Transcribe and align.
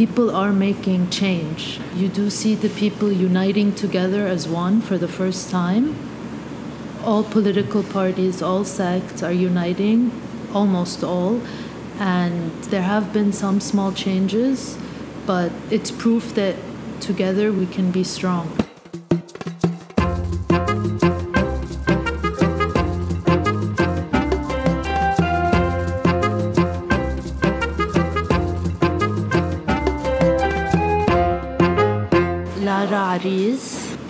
people 0.00 0.34
are 0.34 0.50
making 0.50 1.10
change. 1.10 1.78
You 1.94 2.08
do 2.08 2.30
see 2.30 2.54
the 2.54 2.70
people 2.70 3.12
uniting 3.12 3.74
together 3.74 4.26
as 4.26 4.48
one 4.48 4.80
for 4.80 4.96
the 4.96 5.06
first 5.06 5.50
time. 5.50 5.94
All 7.04 7.22
political 7.22 7.82
parties, 7.82 8.40
all 8.40 8.64
sects 8.64 9.22
are 9.22 9.30
uniting, 9.30 10.10
almost 10.54 11.04
all, 11.04 11.42
and 11.98 12.50
there 12.72 12.80
have 12.94 13.12
been 13.12 13.30
some 13.30 13.60
small 13.60 13.92
changes, 13.92 14.78
but 15.26 15.52
it's 15.70 15.90
proof 15.90 16.34
that 16.34 16.56
together 17.00 17.52
we 17.52 17.66
can 17.66 17.90
be 17.90 18.02
strong. 18.02 18.69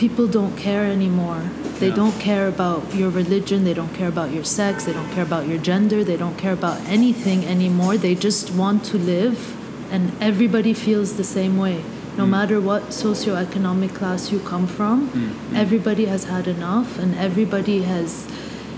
People 0.01 0.27
don't 0.27 0.57
care 0.57 0.85
anymore. 0.97 1.43
They 1.79 1.89
Yeah. 1.89 2.01
don't 2.03 2.19
care 2.19 2.47
about 2.49 2.83
your 3.01 3.11
religion, 3.23 3.59
they 3.69 3.77
don't 3.81 3.95
care 4.01 4.09
about 4.17 4.31
your 4.37 4.47
sex, 4.59 4.85
they 4.87 4.95
don't 4.99 5.11
care 5.15 5.27
about 5.31 5.45
your 5.51 5.61
gender, 5.71 6.03
they 6.11 6.17
don't 6.17 6.39
care 6.45 6.55
about 6.63 6.79
anything 6.97 7.45
anymore. 7.45 7.95
They 7.99 8.15
just 8.29 8.45
want 8.63 8.79
to 8.91 8.97
live, 9.15 9.37
and 9.93 10.03
everybody 10.31 10.73
feels 10.87 11.09
the 11.23 11.29
same 11.39 11.55
way. 11.65 11.79
No 12.17 12.25
mm. 12.25 12.31
matter 12.37 12.59
what 12.71 12.83
socioeconomic 13.05 13.93
class 14.01 14.33
you 14.33 14.39
come 14.53 14.67
from, 14.67 14.97
mm, 15.09 15.13
mm. 15.13 15.57
everybody 15.65 16.07
has 16.07 16.25
had 16.25 16.47
enough, 16.57 16.99
and 17.03 17.11
everybody 17.29 17.79
has 17.93 18.11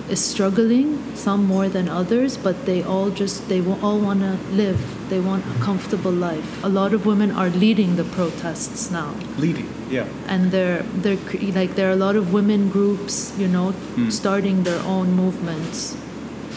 is 0.09 0.21
struggling, 0.35 0.99
some 1.15 1.45
more 1.47 1.69
than 1.69 1.89
others, 1.89 2.37
but 2.37 2.67
they 2.67 2.83
all 2.83 3.11
just 3.11 3.49
they 3.49 3.61
all 3.87 3.99
want 3.99 4.21
to 4.21 4.37
live. 4.63 4.81
They 5.09 5.21
want 5.21 5.45
a 5.47 5.59
comfortable 5.69 6.13
life. 6.13 6.65
A 6.65 6.69
lot 6.69 6.93
of 6.93 7.07
women 7.07 7.31
are 7.31 7.51
leading 7.51 7.97
the 7.97 8.05
protests 8.05 8.91
now 8.91 9.15
Leading, 9.39 9.69
yeah. 9.93 10.07
and 10.27 10.51
they're 10.51 10.83
they're 11.03 11.19
like 11.53 11.75
there 11.75 11.89
are 11.89 11.93
a 11.93 12.03
lot 12.07 12.17
of 12.17 12.33
women 12.33 12.71
groups, 12.71 13.33
you 13.39 13.47
know, 13.47 13.75
starting 14.09 14.65
their 14.65 14.81
own 14.85 15.13
movements 15.13 15.97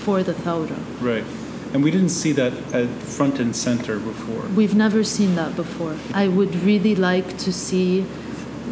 for 0.03 0.23
the 0.23 0.33
Thawra. 0.33 0.79
Right. 1.01 1.25
And 1.73 1.83
we 1.83 1.91
didn't 1.91 2.09
see 2.09 2.31
that 2.31 2.53
at 2.73 2.87
front 3.17 3.39
and 3.39 3.53
center 3.53 3.99
before. 3.99 4.43
We've 4.55 4.75
never 4.75 5.03
seen 5.03 5.35
that 5.35 5.55
before. 5.55 5.97
I 6.13 6.27
would 6.29 6.55
really 6.63 6.95
like 6.95 7.37
to 7.39 7.51
see 7.51 8.05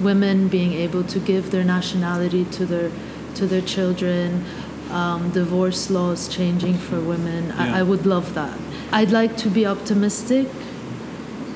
women 0.02 0.48
being 0.48 0.74
able 0.74 1.04
to 1.04 1.20
give 1.20 1.52
their 1.52 1.66
nationality 1.66 2.46
to 2.46 2.66
their 2.66 2.92
to 3.36 3.46
their 3.46 3.62
children. 3.62 4.46
Um, 4.92 5.32
divorce 5.32 5.90
laws 5.90 6.28
changing 6.28 6.76
for 6.78 7.00
women. 7.00 7.48
Yeah. 7.48 7.78
I, 7.78 7.80
I 7.80 7.84
would 7.84 8.06
love 8.06 8.36
that. 8.36 8.56
I'd 8.92 9.10
like 9.10 9.36
to 9.38 9.50
be 9.50 9.66
optimistic 9.66 10.48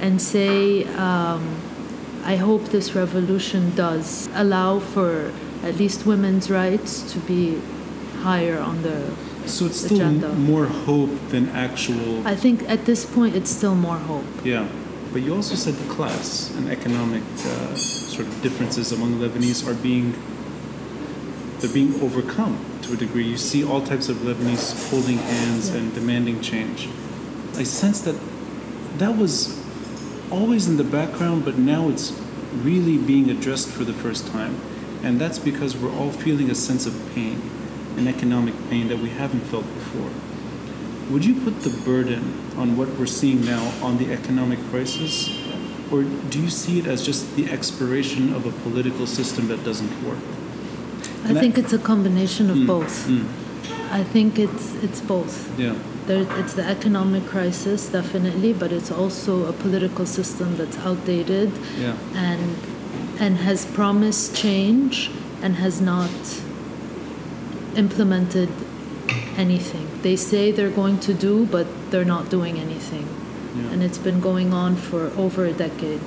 and 0.02 0.20
say 0.20 0.86
um, 0.96 1.44
I 2.28 2.36
hope 2.36 2.66
this 2.66 2.94
revolution 2.94 3.74
does 3.74 4.28
allow 4.34 4.80
for 4.80 5.32
at 5.64 5.78
least 5.78 6.06
women's 6.06 6.52
rights 6.52 7.02
to 7.14 7.20
be 7.20 7.62
higher 8.22 8.60
on 8.60 8.82
the. 8.82 9.16
So 9.46 9.66
it's 9.68 9.80
still 9.80 10.02
Agenda. 10.02 10.34
more 10.34 10.66
hope 10.66 11.30
than 11.30 11.48
actual. 11.50 12.28
I 12.28 12.36
think 12.36 12.70
at 12.70 12.84
this 12.84 13.06
point 13.06 13.34
it's 13.34 13.50
still 13.50 13.76
more 13.76 13.98
hope. 13.98 14.26
Yeah. 14.44 14.68
But 15.14 15.22
you 15.22 15.34
also 15.34 15.56
said 15.56 15.76
the 15.76 15.94
class 15.94 16.54
and 16.58 16.70
economic 16.70 17.24
uh, 17.24 17.76
sort 17.76 18.28
of 18.28 18.42
differences 18.42 18.92
among 18.92 19.20
Lebanese 19.20 19.66
are 19.66 19.74
being 19.74 20.14
they're 21.60 21.74
being 21.74 21.96
overcome 22.02 22.60
to 22.82 22.94
a 22.94 22.98
degree. 22.98 23.24
You 23.24 23.38
see 23.38 23.64
all 23.64 23.82
types 23.82 24.10
of 24.10 24.18
Lebanese 24.18 24.90
holding 24.90 25.18
hands 25.18 25.70
and 25.70 25.94
demanding 25.94 26.42
change. 26.42 26.90
I 27.56 27.64
sense 27.64 28.02
that 28.02 28.20
that 28.98 29.16
was 29.16 29.66
always 30.32 30.68
in 30.68 30.78
the 30.78 30.84
background, 30.84 31.46
but 31.46 31.58
now 31.58 31.90
it's 31.90 32.12
really 32.64 32.98
being 32.98 33.30
addressed 33.30 33.70
for 33.70 33.84
the 33.84 33.94
first 33.94 34.28
time. 34.28 34.56
And 35.04 35.20
that's 35.20 35.40
because 35.40 35.78
we're 35.78 35.94
all 35.94 36.12
feeling 36.12 36.50
a 36.50 36.56
sense 36.56 36.86
of 36.86 36.94
pain, 37.14 37.42
an 37.98 38.08
economic 38.08 38.56
pain 38.70 38.88
that 38.88 39.00
we 39.00 39.10
haven't 39.10 39.42
felt 39.42 39.66
before. 39.76 40.10
Would 41.12 41.24
you 41.24 41.40
put 41.42 41.62
the 41.62 41.70
burden 41.86 42.22
on 42.58 42.76
what 42.76 42.90
we're 42.98 43.06
seeing 43.06 43.46
now 43.46 43.72
on 43.82 43.98
the 43.98 44.12
economic 44.12 44.60
crisis? 44.70 45.30
Or 45.92 46.04
do 46.04 46.42
you 46.42 46.50
see 46.50 46.80
it 46.80 46.86
as 46.88 47.06
just 47.06 47.36
the 47.36 47.50
expiration 47.50 48.34
of 48.34 48.46
a 48.46 48.52
political 48.64 49.08
system 49.08 49.48
that 49.48 49.64
doesn't 49.64 50.04
work? 50.04 50.18
I 51.24 51.30
And 51.30 51.38
I- 51.38 51.42
think 51.42 51.58
it's 51.58 51.72
a 51.74 51.78
combination 51.78 52.50
of 52.50 52.58
Mm, 52.58 52.68
both. 52.68 53.08
mm. 53.08 53.24
I 53.92 54.04
think 54.04 54.38
it's 54.38 54.74
it's 54.84 55.00
both. 55.00 55.48
Yeah. 55.58 55.76
There, 56.08 56.26
it's 56.40 56.54
the 56.54 56.64
economic 56.64 57.26
crisis, 57.26 57.90
definitely, 57.90 58.54
but 58.54 58.72
it's 58.72 58.90
also 58.92 59.46
a 59.46 59.54
political 59.54 60.06
system 60.06 60.56
that's 60.58 60.78
outdated 60.80 61.52
Yeah. 61.80 61.96
and 62.16 62.56
and 63.20 63.38
has 63.38 63.66
promised 63.66 64.36
change 64.36 65.10
and 65.42 65.56
has 65.56 65.82
not 65.82 66.12
implemented 67.76 68.50
anything. 69.38 69.88
They 70.02 70.16
say 70.16 70.52
they're 70.52 70.70
going 70.84 71.00
to 71.00 71.14
do, 71.14 71.46
but 71.46 71.68
they're 71.92 72.06
not 72.16 72.30
doing 72.30 72.58
anything, 72.58 73.06
Yeah. 73.56 73.72
and 73.74 73.84
it's 73.84 73.98
been 73.98 74.20
going 74.20 74.54
on 74.54 74.76
for 74.76 75.12
over 75.18 75.46
a 75.46 75.54
decade. 75.54 76.02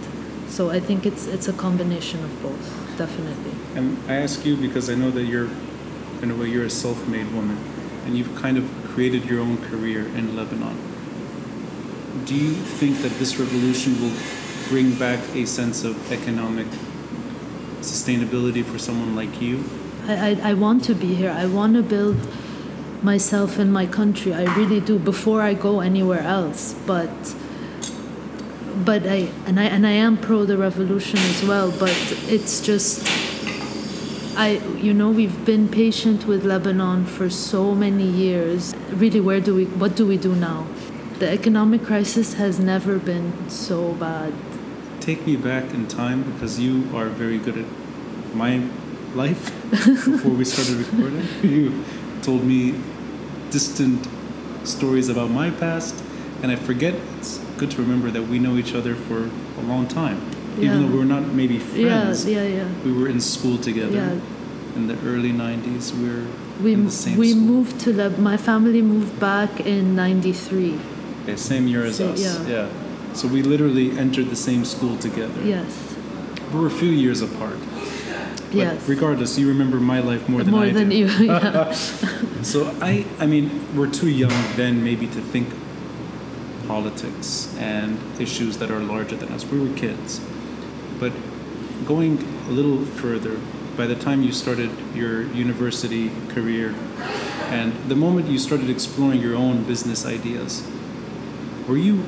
So 0.49 0.71
I 0.71 0.81
think 0.81 1.05
it's 1.07 1.27
it's 1.27 1.49
a 1.49 1.53
combination 1.53 2.25
of 2.25 2.31
both, 2.43 2.67
definitely. 2.97 3.53
And 3.77 3.97
I 4.09 4.15
ask 4.25 4.45
you 4.47 4.57
because 4.57 4.89
I 4.93 4.95
know 4.95 5.11
that 5.11 5.25
you're, 5.25 5.49
in 6.23 6.31
a 6.31 6.35
way, 6.35 6.49
you're 6.49 6.67
a 6.67 6.71
self-made 6.85 7.29
woman, 7.35 7.59
and 8.07 8.17
you've 8.17 8.35
kind 8.43 8.57
of 8.59 8.65
created 8.95 9.25
your 9.25 9.41
own 9.41 9.59
career 9.59 10.07
in 10.07 10.37
Lebanon. 10.37 10.77
Do 12.25 12.35
you 12.35 12.53
think 12.53 12.99
that 13.03 13.13
this 13.19 13.39
revolution 13.39 14.01
will 14.01 14.17
bring 14.69 14.95
back 14.95 15.21
a 15.35 15.47
sense 15.47 15.85
of 15.85 16.13
economic 16.13 16.67
sustainability 17.81 18.65
for 18.65 18.79
someone 18.79 19.17
like 19.17 19.41
you? 19.41 19.65
I, 20.07 20.31
I, 20.31 20.51
I 20.51 20.55
want 20.55 20.85
to 20.85 20.95
be 20.95 21.15
here. 21.15 21.31
I 21.31 21.47
want 21.47 21.75
to 21.75 21.83
build 21.83 22.17
myself 23.03 23.59
in 23.59 23.73
my 23.73 23.87
country. 23.87 24.35
I 24.35 24.45
really 24.57 24.81
do 24.81 24.99
before 24.99 25.43
I 25.43 25.55
go 25.55 25.81
anywhere 25.81 26.21
else. 26.21 26.75
But 26.87 27.11
but 28.85 29.07
I 29.07 29.29
and 29.47 29.59
I 29.59 29.65
and 29.65 29.87
I 29.87 29.93
am 29.93 30.17
pro 30.17 30.45
the 30.45 30.57
revolution 30.57 31.19
as 31.19 31.45
well. 31.45 31.71
But 31.71 31.97
it's 32.29 32.61
just 32.61 33.07
I 34.41 34.53
you 34.81 34.95
know 34.95 35.11
we've 35.11 35.45
been 35.45 35.69
patient 35.69 36.27
with 36.27 36.47
Lebanon 36.47 37.05
for 37.05 37.29
so 37.29 37.75
many 37.75 38.07
years. 38.07 38.75
Really, 38.91 39.21
where 39.21 39.39
do 39.39 39.55
we 39.55 39.67
what 39.67 39.97
do 39.97 40.07
we 40.07 40.17
do 40.17 40.35
now? 40.35 40.67
The 41.19 41.29
economic 41.31 41.85
crisis 41.85 42.33
has 42.41 42.59
never 42.59 42.99
been 42.99 43.51
so 43.51 43.93
bad. 43.93 44.33
Take 44.99 45.27
me 45.27 45.37
back 45.37 45.75
in 45.75 45.87
time 45.89 46.23
because 46.23 46.59
you 46.59 46.89
are 46.97 47.11
very 47.11 47.37
good 47.37 47.59
at 47.59 47.67
my 48.35 48.67
life 49.15 49.53
before 49.71 50.33
we 50.33 50.47
started 50.47 50.87
recording. 50.87 51.29
You 51.43 51.85
told 52.23 52.43
me 52.43 52.81
distant 53.51 54.09
stories 54.65 55.11
about 55.11 55.31
my 55.31 55.51
past, 55.51 56.03
and 56.43 56.51
I 56.51 56.57
forget. 56.57 56.95
It's 57.19 57.37
good 57.59 57.71
to 57.73 57.83
remember 57.83 58.11
that 58.11 58.23
we 58.23 58.39
know 58.39 58.57
each 58.57 58.75
other 58.75 58.95
for 58.95 59.29
a 59.61 59.65
long 59.73 59.87
time, 59.87 60.19
Yeah. 60.59 60.65
even 60.67 60.91
though 60.91 60.97
we're 60.99 61.05
not 61.05 61.27
maybe 61.35 61.59
friends. 61.59 62.27
yeah, 62.27 62.43
yeah. 62.43 62.57
yeah. 62.65 62.69
We 62.85 62.93
were 62.93 63.09
in 63.09 63.21
school 63.21 63.57
together 63.59 63.97
Yeah. 63.97 64.77
in 64.77 64.87
the 64.89 64.97
early 65.07 65.33
'90s. 65.33 65.93
We 65.97 66.09
were 66.09 66.27
We, 66.63 66.73
in 66.75 66.85
the 66.85 66.91
same 66.91 67.17
we 67.17 67.31
school. 67.31 67.43
moved 67.43 67.81
to 67.85 67.93
the. 67.93 68.11
My 68.11 68.37
family 68.37 68.83
moved 68.83 69.19
back 69.21 69.61
in 69.61 69.95
'93. 69.97 70.75
Okay, 71.23 71.37
same 71.37 71.67
year 71.69 71.85
as 71.87 71.97
So- 71.97 72.11
us. 72.13 72.21
yeah. 72.49 72.67
So 73.15 73.27
we 73.29 73.43
literally 73.43 73.99
entered 73.99 74.29
the 74.31 74.37
same 74.37 74.65
school 74.65 74.97
together. 74.97 75.41
Yes. 75.45 75.67
We 76.53 76.61
were 76.61 76.67
a 76.67 76.71
few 76.83 76.91
years 76.91 77.21
apart. 77.23 77.59
But 78.53 78.57
yes. 78.57 78.89
regardless, 78.89 79.39
you 79.39 79.47
remember 79.49 79.79
my 79.81 80.01
life 80.01 80.29
more 80.29 80.43
than 80.45 80.53
More 80.55 80.65
I 80.65 80.73
than 80.73 80.89
do. 80.91 80.97
you. 80.97 81.07
Yeah. 81.31 81.73
So 82.43 82.75
I, 82.81 83.05
I 83.21 83.27
mean, 83.27 83.51
we're 83.77 83.91
too 83.91 84.09
young 84.09 84.33
then 84.57 84.83
maybe 84.83 85.07
to 85.07 85.21
think 85.33 85.49
politics 86.67 87.55
and 87.59 87.99
issues 88.19 88.59
that 88.59 88.71
are 88.71 88.81
larger 88.81 89.17
than 89.17 89.31
us. 89.33 89.45
We 89.45 89.59
were 89.61 89.75
kids. 89.77 90.21
Going 91.91 92.23
a 92.47 92.53
little 92.53 92.85
further, 92.85 93.41
by 93.77 93.89
the 93.89 93.97
time 93.97 94.23
you 94.23 94.31
started 94.31 94.71
your 94.95 95.23
university 95.23 96.13
career 96.29 96.73
and 97.49 97.73
the 97.89 97.97
moment 97.97 98.29
you 98.29 98.39
started 98.39 98.71
exploring 98.71 99.21
your 99.21 99.35
own 99.35 99.65
business 99.65 100.07
ideas, 100.07 100.65
were 101.67 101.77
you 101.77 102.05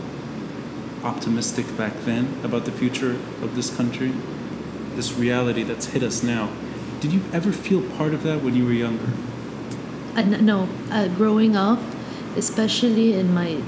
optimistic 1.02 1.66
back 1.76 1.94
then 2.04 2.32
about 2.44 2.64
the 2.64 2.70
future 2.70 3.16
of 3.42 3.56
this 3.56 3.76
country? 3.76 4.12
This 4.94 5.14
reality 5.14 5.64
that's 5.64 5.86
hit 5.86 6.04
us 6.04 6.22
now. 6.22 6.48
Did 7.00 7.12
you 7.12 7.22
ever 7.32 7.50
feel 7.50 7.82
part 7.96 8.14
of 8.14 8.22
that 8.22 8.40
when 8.40 8.54
you 8.54 8.64
were 8.64 8.72
younger? 8.86 9.10
And 10.14 10.46
no, 10.46 10.68
uh, 10.92 11.08
growing 11.08 11.56
up, 11.56 11.80
especially 12.36 13.14
in 13.14 13.34
my 13.34 13.60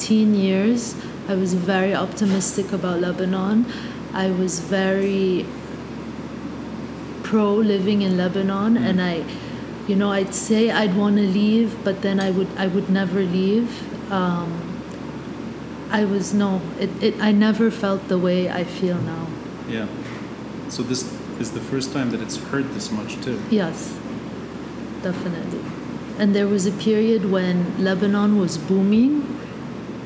teen 0.00 0.34
years, 0.34 0.96
I 1.28 1.36
was 1.36 1.54
very 1.54 1.94
optimistic 1.94 2.72
about 2.72 2.98
Lebanon. 2.98 3.64
I 4.14 4.30
was 4.30 4.60
very 4.60 5.46
pro 7.22 7.54
living 7.54 8.02
in 8.02 8.16
Lebanon, 8.16 8.76
and 8.76 9.00
I, 9.00 9.24
you 9.88 9.96
know, 9.96 10.10
I'd 10.10 10.34
say 10.34 10.70
I'd 10.70 10.94
want 10.96 11.16
to 11.16 11.22
leave, 11.22 11.82
but 11.82 12.02
then 12.02 12.20
I 12.20 12.30
would 12.30 12.48
I 12.58 12.66
would 12.66 12.90
never 12.90 13.22
leave. 13.22 13.70
Um, 14.12 14.50
I 15.90 16.04
was 16.04 16.34
no. 16.34 16.60
It, 16.78 16.90
it 17.02 17.14
I 17.20 17.32
never 17.32 17.70
felt 17.70 18.08
the 18.08 18.18
way 18.18 18.50
I 18.50 18.64
feel 18.64 18.98
now. 19.00 19.28
Yeah. 19.68 19.86
So 20.68 20.82
this 20.82 21.02
is 21.40 21.52
the 21.52 21.60
first 21.60 21.92
time 21.92 22.10
that 22.10 22.20
it's 22.20 22.36
hurt 22.36 22.72
this 22.74 22.90
much 22.90 23.20
too. 23.22 23.40
Yes, 23.50 23.98
definitely. 25.02 25.60
And 26.18 26.34
there 26.34 26.46
was 26.46 26.66
a 26.66 26.72
period 26.72 27.30
when 27.30 27.82
Lebanon 27.82 28.38
was 28.38 28.58
booming, 28.58 29.24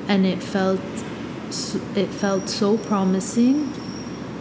and 0.06 0.24
it 0.24 0.42
felt 0.42 0.80
it 1.96 2.08
felt 2.08 2.48
so 2.48 2.78
promising. 2.78 3.72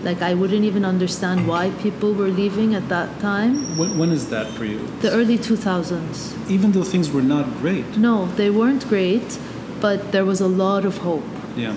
Like 0.06 0.22
I 0.22 0.34
wouldn't 0.36 0.64
even 0.72 0.86
understand 0.86 1.48
why 1.48 1.72
people 1.86 2.14
were 2.14 2.30
leaving 2.42 2.76
at 2.76 2.88
that 2.90 3.10
time. 3.20 3.54
When, 3.78 3.98
when 4.00 4.12
is 4.12 4.30
that 4.30 4.48
for 4.56 4.64
you? 4.66 4.80
The 5.02 5.12
early 5.12 5.38
2000s. 5.38 6.50
Even 6.50 6.72
though 6.74 6.84
things 6.84 7.12
were 7.12 7.24
not 7.36 7.46
great. 7.62 7.98
No, 7.98 8.28
they 8.40 8.50
weren't 8.52 8.88
great, 8.88 9.40
but 9.82 10.12
there 10.12 10.24
was 10.32 10.40
a 10.42 10.48
lot 10.48 10.86
of 10.86 11.00
hope. 11.00 11.24
Yeah. 11.58 11.76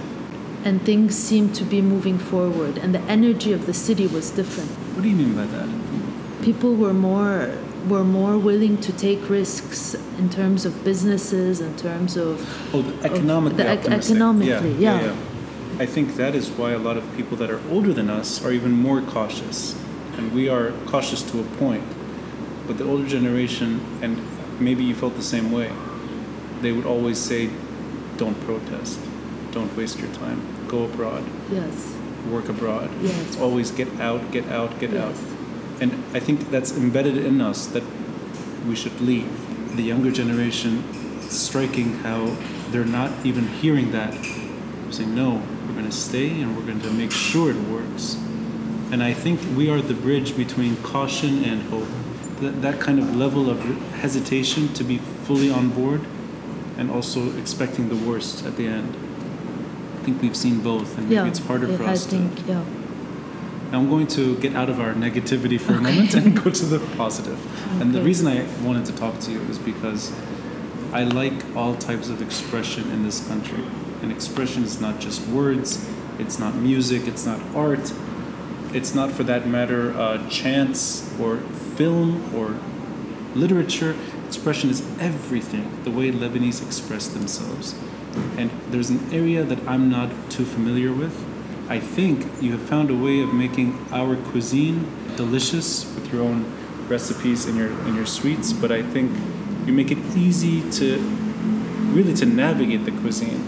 and 0.68 0.82
things 0.82 1.14
seemed 1.28 1.54
to 1.54 1.64
be 1.64 1.80
moving 1.80 2.18
forward 2.18 2.78
and 2.82 2.92
the 2.92 3.00
energy 3.16 3.52
of 3.58 3.62
the 3.66 3.72
city 3.72 4.06
was 4.16 4.26
different 4.38 4.70
What 4.94 5.02
do 5.04 5.08
you 5.08 5.14
mean 5.22 5.34
by 5.40 5.46
that? 5.56 5.68
people 6.42 6.72
were 6.84 6.92
more 7.10 7.34
were 7.92 8.02
more 8.04 8.34
willing 8.50 8.76
to 8.86 8.92
take 9.06 9.20
risks 9.30 9.94
in 10.20 10.26
terms 10.38 10.60
of 10.68 10.72
businesses 10.90 11.60
in 11.60 11.72
terms 11.76 12.16
of 12.16 12.32
Oh, 12.74 12.82
the 12.88 12.94
economically 13.10 13.62
the 13.62 13.72
ec- 13.72 13.78
optimistic. 13.78 14.16
economically, 14.16 14.74
yeah. 14.86 15.14
I 15.78 15.86
think 15.86 16.16
that 16.16 16.34
is 16.34 16.50
why 16.50 16.72
a 16.72 16.78
lot 16.78 16.96
of 16.96 17.16
people 17.16 17.36
that 17.36 17.50
are 17.50 17.60
older 17.70 17.92
than 17.92 18.10
us 18.10 18.44
are 18.44 18.50
even 18.50 18.72
more 18.72 19.00
cautious, 19.00 19.76
and 20.16 20.32
we 20.32 20.48
are 20.48 20.72
cautious 20.86 21.22
to 21.30 21.40
a 21.40 21.44
point. 21.44 21.84
But 22.66 22.78
the 22.78 22.84
older 22.84 23.06
generation, 23.06 23.80
and 24.02 24.18
maybe 24.60 24.82
you 24.82 24.94
felt 24.94 25.14
the 25.14 25.22
same 25.22 25.52
way, 25.52 25.70
they 26.62 26.72
would 26.72 26.84
always 26.84 27.18
say, 27.18 27.50
"Don't 28.16 28.40
protest, 28.40 28.98
don't 29.52 29.76
waste 29.76 30.00
your 30.00 30.12
time, 30.14 30.42
go 30.66 30.84
abroad, 30.84 31.24
yes 31.50 31.94
work 32.28 32.48
abroad. 32.48 32.90
Yes. 33.00 33.14
It's 33.26 33.38
always 33.38 33.70
get 33.70 33.88
out, 34.00 34.32
get 34.32 34.46
out, 34.48 34.80
get 34.80 34.94
out." 34.94 35.14
And 35.80 35.92
I 36.12 36.18
think 36.18 36.50
that's 36.50 36.76
embedded 36.76 37.16
in 37.16 37.40
us 37.40 37.66
that 37.66 37.84
we 38.68 38.74
should 38.74 39.00
leave. 39.00 39.30
The 39.76 39.82
younger 39.82 40.10
generation, 40.10 40.82
it's 41.22 41.36
striking 41.36 42.00
how 42.02 42.36
they're 42.70 42.92
not 43.00 43.12
even 43.24 43.46
hearing 43.46 43.92
that. 43.92 44.12
They're 44.12 44.92
saying, 44.92 45.14
no, 45.14 45.42
we're 45.68 45.74
going 45.74 45.86
to 45.86 45.92
stay 45.92 46.40
and 46.40 46.56
we're 46.56 46.64
going 46.64 46.80
to 46.80 46.90
make 46.90 47.12
sure 47.12 47.50
it 47.50 47.56
works. 47.68 48.14
And 48.90 49.02
I 49.02 49.12
think 49.12 49.40
we 49.54 49.68
are 49.70 49.82
the 49.82 49.94
bridge 49.94 50.34
between 50.36 50.76
caution 50.76 51.44
and 51.44 51.62
hope. 51.64 51.88
That, 52.40 52.62
that 52.62 52.80
kind 52.80 52.98
of 52.98 53.14
level 53.16 53.50
of 53.50 53.60
hesitation 53.94 54.72
to 54.74 54.84
be 54.84 54.98
fully 54.98 55.50
on 55.50 55.70
board 55.70 56.00
and 56.78 56.90
also 56.90 57.36
expecting 57.36 57.88
the 57.88 57.96
worst 57.96 58.46
at 58.46 58.56
the 58.56 58.66
end. 58.66 58.96
I 59.98 60.02
think 60.04 60.22
we've 60.22 60.36
seen 60.36 60.60
both, 60.60 60.96
and 60.96 61.10
maybe 61.10 61.28
it's 61.28 61.40
harder 61.40 61.66
for 61.76 61.82
I 61.84 61.92
us 61.92 62.04
to. 62.06 62.10
think 62.10 62.46
yeah 62.46 62.64
Now 63.70 63.80
I'm 63.80 63.90
going 63.90 64.06
to 64.08 64.36
get 64.38 64.54
out 64.54 64.70
of 64.70 64.80
our 64.80 64.94
negativity 64.94 65.60
for 65.60 65.74
a 65.74 65.80
moment 65.80 66.14
and 66.14 66.34
go 66.42 66.50
to 66.50 66.64
the 66.64 66.78
positive. 66.96 67.38
Okay. 67.72 67.82
And 67.82 67.94
the 67.94 68.00
reason 68.00 68.26
I 68.26 68.46
wanted 68.64 68.86
to 68.86 68.92
talk 68.96 69.18
to 69.20 69.32
you 69.32 69.40
is 69.50 69.58
because 69.58 70.12
I 70.92 71.02
like 71.04 71.34
all 71.54 71.74
types 71.74 72.08
of 72.08 72.22
expression 72.22 72.90
in 72.92 73.02
this 73.04 73.26
country. 73.28 73.62
And 74.02 74.12
expression 74.12 74.62
is 74.62 74.80
not 74.80 75.00
just 75.00 75.26
words, 75.28 75.88
it's 76.18 76.38
not 76.38 76.54
music, 76.54 77.06
it's 77.06 77.26
not 77.26 77.40
art, 77.54 77.92
it's 78.72 78.94
not 78.94 79.10
for 79.10 79.24
that 79.24 79.46
matter 79.46 79.96
uh, 79.96 80.28
chants 80.28 81.12
or 81.18 81.38
film 81.76 82.34
or 82.34 82.58
literature. 83.34 83.96
Expression 84.26 84.70
is 84.70 84.82
everything, 85.00 85.82
the 85.84 85.90
way 85.90 86.10
Lebanese 86.10 86.64
express 86.64 87.08
themselves. 87.08 87.74
And 88.36 88.50
there's 88.70 88.90
an 88.90 89.12
area 89.12 89.44
that 89.44 89.58
I'm 89.66 89.90
not 89.90 90.10
too 90.30 90.44
familiar 90.44 90.92
with. 90.92 91.24
I 91.68 91.80
think 91.80 92.26
you 92.42 92.52
have 92.52 92.62
found 92.62 92.90
a 92.90 92.94
way 92.94 93.20
of 93.20 93.32
making 93.32 93.78
our 93.92 94.16
cuisine 94.16 94.86
delicious 95.16 95.84
with 95.94 96.12
your 96.12 96.22
own 96.22 96.50
recipes 96.88 97.44
and 97.46 97.56
your 97.56 97.68
and 97.68 97.94
your 97.94 98.06
sweets, 98.06 98.52
but 98.52 98.72
I 98.72 98.82
think 98.82 99.12
you 99.66 99.72
make 99.72 99.90
it 99.90 99.98
easy 100.16 100.68
to 100.72 100.98
really 101.92 102.14
to 102.14 102.26
navigate 102.26 102.84
the 102.84 102.92
cuisine. 102.92 103.46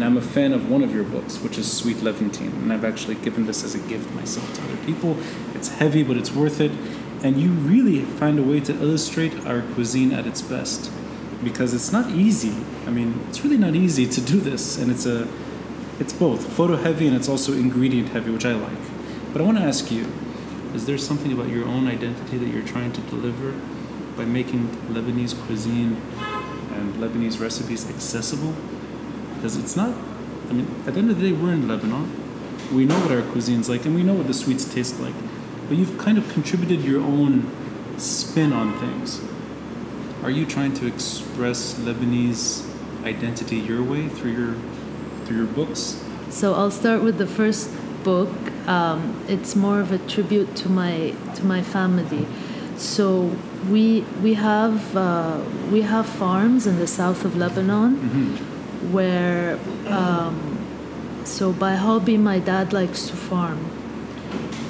And 0.00 0.06
I'm 0.06 0.16
a 0.16 0.22
fan 0.22 0.54
of 0.54 0.70
one 0.70 0.82
of 0.82 0.94
your 0.94 1.04
books, 1.04 1.42
which 1.42 1.58
is 1.58 1.70
Sweet 1.70 2.02
Levantine, 2.02 2.52
and 2.52 2.72
I've 2.72 2.86
actually 2.86 3.16
given 3.16 3.44
this 3.44 3.62
as 3.62 3.74
a 3.74 3.78
gift 3.80 4.10
myself 4.14 4.50
to 4.54 4.62
other 4.62 4.78
people. 4.86 5.18
It's 5.54 5.68
heavy, 5.68 6.02
but 6.02 6.16
it's 6.16 6.32
worth 6.32 6.58
it. 6.58 6.72
And 7.22 7.38
you 7.38 7.50
really 7.50 8.00
find 8.00 8.38
a 8.38 8.42
way 8.42 8.60
to 8.60 8.72
illustrate 8.72 9.44
our 9.44 9.60
cuisine 9.60 10.12
at 10.12 10.26
its 10.26 10.40
best, 10.40 10.90
because 11.44 11.74
it's 11.74 11.92
not 11.92 12.12
easy. 12.12 12.64
I 12.86 12.90
mean, 12.90 13.20
it's 13.28 13.44
really 13.44 13.58
not 13.58 13.74
easy 13.74 14.06
to 14.06 14.22
do 14.22 14.40
this, 14.40 14.78
and 14.78 14.90
it's 14.90 15.04
a, 15.04 15.28
it's 15.98 16.14
both 16.14 16.50
photo 16.50 16.76
heavy 16.76 17.06
and 17.06 17.14
it's 17.14 17.28
also 17.28 17.52
ingredient 17.52 18.08
heavy, 18.08 18.30
which 18.30 18.46
I 18.46 18.54
like. 18.54 18.80
But 19.34 19.42
I 19.42 19.44
want 19.44 19.58
to 19.58 19.64
ask 19.64 19.92
you, 19.92 20.10
is 20.72 20.86
there 20.86 20.96
something 20.96 21.30
about 21.30 21.50
your 21.50 21.66
own 21.66 21.86
identity 21.86 22.38
that 22.38 22.48
you're 22.48 22.66
trying 22.66 22.92
to 22.92 23.02
deliver 23.02 23.52
by 24.16 24.24
making 24.24 24.66
Lebanese 24.94 25.38
cuisine 25.44 26.00
and 26.72 26.94
Lebanese 26.94 27.38
recipes 27.38 27.86
accessible? 27.90 28.54
Because 29.40 29.56
it's 29.56 29.74
not. 29.74 29.94
I 30.50 30.52
mean, 30.52 30.68
at 30.86 30.92
the 30.92 31.00
end 31.00 31.10
of 31.10 31.18
the 31.18 31.30
day, 31.30 31.32
we're 31.32 31.54
in 31.54 31.66
Lebanon. 31.66 32.12
We 32.74 32.84
know 32.84 33.00
what 33.00 33.10
our 33.10 33.22
cuisine's 33.22 33.70
like, 33.70 33.86
and 33.86 33.94
we 33.94 34.02
know 34.02 34.12
what 34.12 34.26
the 34.26 34.34
sweets 34.34 34.66
taste 34.66 35.00
like. 35.00 35.14
But 35.66 35.78
you've 35.78 35.96
kind 35.96 36.18
of 36.18 36.28
contributed 36.28 36.84
your 36.84 37.00
own 37.00 37.50
spin 37.98 38.52
on 38.52 38.78
things. 38.78 39.22
Are 40.22 40.30
you 40.30 40.44
trying 40.44 40.74
to 40.74 40.86
express 40.86 41.78
Lebanese 41.78 42.68
identity 43.02 43.56
your 43.56 43.82
way 43.82 44.10
through 44.10 44.32
your 44.32 44.54
through 45.24 45.38
your 45.38 45.46
books? 45.46 46.04
So 46.28 46.52
I'll 46.52 46.70
start 46.70 47.02
with 47.02 47.16
the 47.16 47.26
first 47.26 47.70
book. 48.04 48.28
Um, 48.68 49.24
it's 49.26 49.56
more 49.56 49.80
of 49.80 49.90
a 49.90 49.98
tribute 49.98 50.54
to 50.56 50.68
my 50.68 51.14
to 51.36 51.46
my 51.46 51.62
family. 51.62 52.26
So 52.76 53.34
we 53.70 54.02
we 54.22 54.34
have 54.34 54.94
uh, 54.94 55.40
we 55.72 55.80
have 55.80 56.04
farms 56.04 56.66
in 56.66 56.78
the 56.78 56.86
south 56.86 57.24
of 57.24 57.38
Lebanon 57.38 57.96
Mm-hmm. 57.96 58.59
Where 58.90 59.58
um, 59.88 60.58
so 61.24 61.52
by 61.52 61.74
hobby 61.74 62.16
my 62.16 62.38
dad 62.38 62.72
likes 62.72 63.06
to 63.08 63.14
farm. 63.16 63.70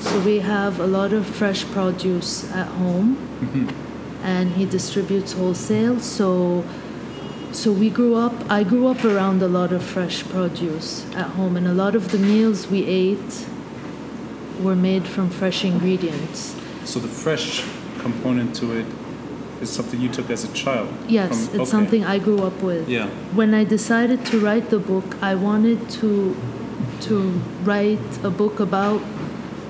So 0.00 0.20
we 0.20 0.40
have 0.40 0.80
a 0.80 0.86
lot 0.86 1.12
of 1.12 1.26
fresh 1.26 1.64
produce 1.66 2.50
at 2.52 2.66
home 2.66 3.16
Mm-hmm. 3.40 3.68
and 4.22 4.50
he 4.52 4.66
distributes 4.66 5.32
wholesale. 5.32 5.98
So, 6.00 6.62
so 7.52 7.72
we 7.72 7.88
grew 7.88 8.14
up. 8.16 8.34
I 8.50 8.64
grew 8.64 8.86
up 8.88 9.02
around 9.02 9.42
a 9.42 9.48
lot 9.48 9.72
of 9.72 9.82
fresh 9.82 10.22
produce 10.28 11.06
at 11.14 11.28
home, 11.30 11.56
and 11.56 11.66
a 11.66 11.72
lot 11.72 11.94
of 11.94 12.10
the 12.12 12.18
meals 12.18 12.66
we 12.68 12.84
ate 12.86 13.46
were 14.61 14.76
made 14.76 15.06
from 15.08 15.30
fresh 15.30 15.64
ingredients. 15.64 16.54
So 16.85 16.99
the 16.99 17.08
fresh 17.08 17.64
component 18.00 18.54
to 18.56 18.73
it 18.73 18.87
is 19.61 19.71
something 19.71 20.00
you 20.00 20.09
took 20.09 20.31
as 20.31 20.45
a 20.45 20.52
child. 20.52 20.88
Yes, 21.09 21.29
from- 21.29 21.38
it's 21.38 21.55
okay. 21.55 21.64
something 21.71 22.05
I 22.05 22.19
grew 22.19 22.43
up 22.43 22.62
with. 22.62 22.88
Yeah. 22.88 23.09
When 23.35 23.55
I 23.55 23.64
decided 23.64 24.25
to 24.26 24.38
write 24.40 24.71
the 24.71 24.79
book, 24.79 25.17
I 25.23 25.35
wanted 25.35 25.88
to 26.00 26.37
to 27.09 27.17
write 27.64 27.99
a 28.23 28.31
book 28.31 28.61
about 28.61 29.00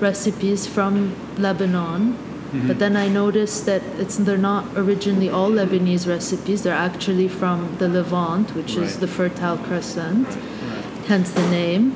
recipes 0.01 0.67
from 0.67 1.15
Lebanon. 1.37 2.13
Mm-hmm. 2.13 2.67
But 2.67 2.79
then 2.79 2.97
I 2.97 3.07
noticed 3.07 3.65
that 3.65 3.81
it's 3.97 4.17
they're 4.17 4.37
not 4.37 4.65
originally 4.75 5.29
all 5.29 5.49
Lebanese 5.49 6.05
recipes. 6.07 6.63
They're 6.63 6.73
actually 6.89 7.29
from 7.29 7.77
the 7.77 7.87
Levant, 7.87 8.53
which 8.55 8.75
is 8.75 8.99
the 8.99 9.07
Fertile 9.07 9.57
Crescent, 9.57 10.27
Right. 10.27 11.05
hence 11.07 11.31
the 11.31 11.47
name. 11.49 11.93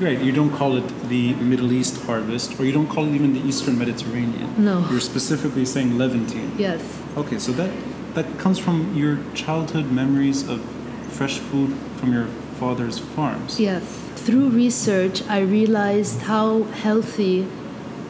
Right. 0.00 0.20
You 0.20 0.32
don't 0.32 0.52
call 0.52 0.76
it 0.76 1.08
the 1.08 1.34
Middle 1.34 1.72
East 1.72 2.02
harvest, 2.04 2.58
or 2.58 2.64
you 2.64 2.72
don't 2.72 2.88
call 2.88 3.06
it 3.06 3.14
even 3.14 3.32
the 3.32 3.40
Eastern 3.40 3.78
Mediterranean. 3.78 4.64
No. 4.64 4.86
You're 4.90 5.00
specifically 5.00 5.64
saying 5.64 5.96
Levantine. 5.96 6.52
Yes. 6.58 6.82
Okay, 7.16 7.38
so 7.38 7.52
that 7.52 7.70
that 8.14 8.38
comes 8.38 8.58
from 8.58 8.94
your 8.94 9.18
childhood 9.34 9.90
memories 9.90 10.48
of 10.48 10.60
fresh 11.08 11.38
food 11.38 11.74
from 11.96 12.12
your 12.12 12.26
father's 12.58 12.98
farms. 12.98 13.60
Yes. 13.60 13.82
Through 14.16 14.50
research, 14.50 15.22
I 15.28 15.40
realized 15.40 16.22
how 16.22 16.64
healthy 16.64 17.46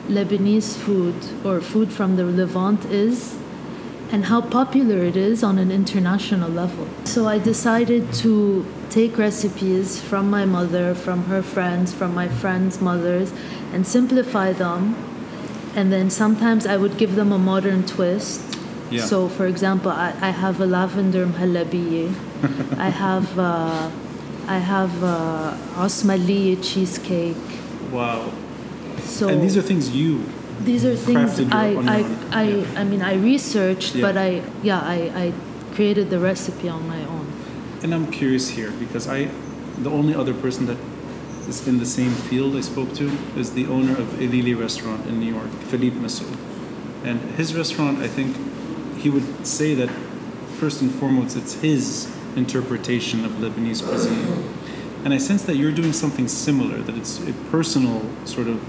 Lebanese 0.09 0.76
food 0.76 1.14
or 1.45 1.61
food 1.61 1.93
from 1.93 2.17
the 2.17 2.25
Levant 2.25 2.85
is 2.87 3.37
and 4.12 4.26
how 4.26 4.41
popular 4.41 4.99
it 4.99 5.17
is 5.17 5.43
on 5.43 5.59
an 5.59 5.71
international 5.71 6.50
level. 6.50 6.87
So 7.05 7.26
I 7.26 7.38
decided 7.38 8.12
to 8.14 8.67
take 8.94 9.18
recipes 9.18 10.00
from 10.00 10.30
my 10.30 10.44
mother, 10.44 10.94
from 10.94 11.24
her 11.24 11.42
friends, 11.42 11.92
from 11.92 12.14
my 12.14 12.28
friends' 12.28 12.80
mothers, 12.80 13.32
and 13.72 13.84
simplify 13.84 14.52
them. 14.52 14.94
And 15.74 15.92
then 15.92 16.10
sometimes 16.10 16.64
I 16.64 16.76
would 16.76 16.96
give 16.96 17.16
them 17.16 17.32
a 17.32 17.38
modern 17.38 17.84
twist. 17.84 18.40
Yeah. 18.90 19.04
So, 19.04 19.28
for 19.28 19.46
example, 19.46 19.90
I, 19.90 20.10
I 20.22 20.30
have 20.30 20.60
a 20.60 20.66
lavender 20.66 21.26
mhalabiye. 21.26 22.14
I 22.78 22.88
have 23.04 23.36
uh, 23.36 23.90
I 24.46 24.58
have 24.58 25.02
uh, 25.02 25.56
osmaliye 25.74 26.62
cheesecake. 26.62 27.36
Wow. 27.90 28.30
So 29.02 29.28
and 29.28 29.42
these 29.42 29.56
are 29.56 29.62
things 29.62 29.90
you. 29.90 30.22
these 30.60 30.84
are 30.84 30.96
things 30.96 31.40
I 31.50 31.66
I. 31.96 31.98
I, 32.30 32.42
Yeah. 32.48 32.80
I 32.80 32.84
mean 32.84 33.02
I 33.02 33.14
researched, 33.14 33.96
Yeah. 33.96 34.06
but 34.06 34.16
I 34.16 34.42
yeah 34.62 34.80
I, 34.96 34.98
I 35.24 35.32
created 35.74 36.10
the 36.10 36.20
recipe 36.20 36.68
on 36.68 36.86
my 36.86 37.00
own. 37.00 37.03
And 37.85 37.95
I'm 37.95 38.11
curious 38.11 38.49
here 38.49 38.71
because 38.71 39.07
I 39.07 39.29
the 39.76 39.91
only 39.91 40.14
other 40.14 40.33
person 40.33 40.64
that 40.67 40.79
is 41.47 41.69
in 41.69 41.79
the 41.79 41.85
same 41.85 42.12
field 42.12 42.57
I 42.57 42.62
spoke 42.62 42.95
to 42.95 43.11
is 43.37 43.53
the 43.53 43.67
owner 43.67 43.93
of 43.93 44.23
Ilili 44.23 44.55
restaurant 44.55 45.07
in 45.07 45.21
New 45.21 45.31
York, 45.31 45.50
Philippe 45.69 45.99
Massoud. 45.99 46.35
And 47.05 47.21
his 47.37 47.55
restaurant, 47.55 47.99
I 47.99 48.09
think 48.09 48.35
he 48.97 49.11
would 49.11 49.47
say 49.47 49.75
that 49.75 49.91
first 50.59 50.81
and 50.81 50.91
foremost, 50.91 51.37
it's 51.37 51.61
his 51.61 52.11
interpretation 52.37 53.23
of 53.26 53.33
Lebanese 53.33 53.87
cuisine. 53.87 54.45
And 55.05 55.12
I 55.12 55.19
sense 55.19 55.43
that 55.43 55.57
you're 55.57 55.73
doing 55.73 55.93
something 55.93 56.26
similar, 56.26 56.79
that 56.79 56.97
it's 56.97 57.21
a 57.29 57.35
personal 57.50 58.00
sort 58.25 58.49
of 58.49 58.62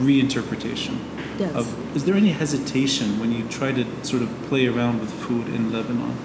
reinterpretation. 0.00 0.98
Yes. 1.38 1.54
Of, 1.54 1.96
is 1.96 2.04
there 2.06 2.16
any 2.16 2.32
hesitation 2.32 3.20
when 3.20 3.30
you 3.30 3.46
try 3.48 3.70
to 3.70 3.84
sort 4.04 4.22
of 4.22 4.30
play 4.48 4.66
around 4.66 4.98
with 4.98 5.12
food 5.12 5.46
in 5.46 5.70
Lebanon? 5.70 6.16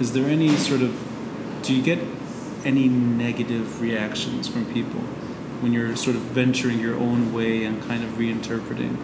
Is 0.00 0.14
there 0.14 0.24
any 0.24 0.56
sort 0.56 0.80
of, 0.80 1.09
do 1.70 1.76
you 1.76 1.82
get 1.82 2.00
any 2.64 2.88
negative 2.88 3.80
reactions 3.80 4.48
from 4.48 4.64
people 4.74 4.98
when 5.62 5.72
you're 5.72 5.94
sort 5.94 6.16
of 6.16 6.22
venturing 6.22 6.80
your 6.80 6.96
own 6.96 7.32
way 7.32 7.64
and 7.64 7.80
kind 7.82 8.02
of 8.02 8.10
reinterpreting? 8.22 8.96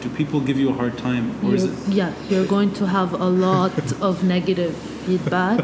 Do 0.00 0.08
people 0.10 0.38
give 0.40 0.58
you 0.60 0.70
a 0.70 0.72
hard 0.72 0.96
time, 0.96 1.24
or 1.44 1.56
is 1.56 1.64
You're- 1.64 1.76
it? 1.76 1.88
yeah, 2.00 2.12
you're 2.30 2.46
going 2.46 2.72
to 2.74 2.86
have 2.86 3.12
a 3.14 3.28
lot 3.48 3.74
of 4.08 4.22
negative 4.22 4.76
feedback, 5.06 5.60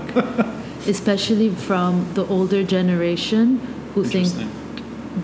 especially 0.89 1.51
from 1.51 1.93
the 2.15 2.27
older 2.27 2.65
generation 2.65 3.61
who 3.95 4.03
think 4.05 4.29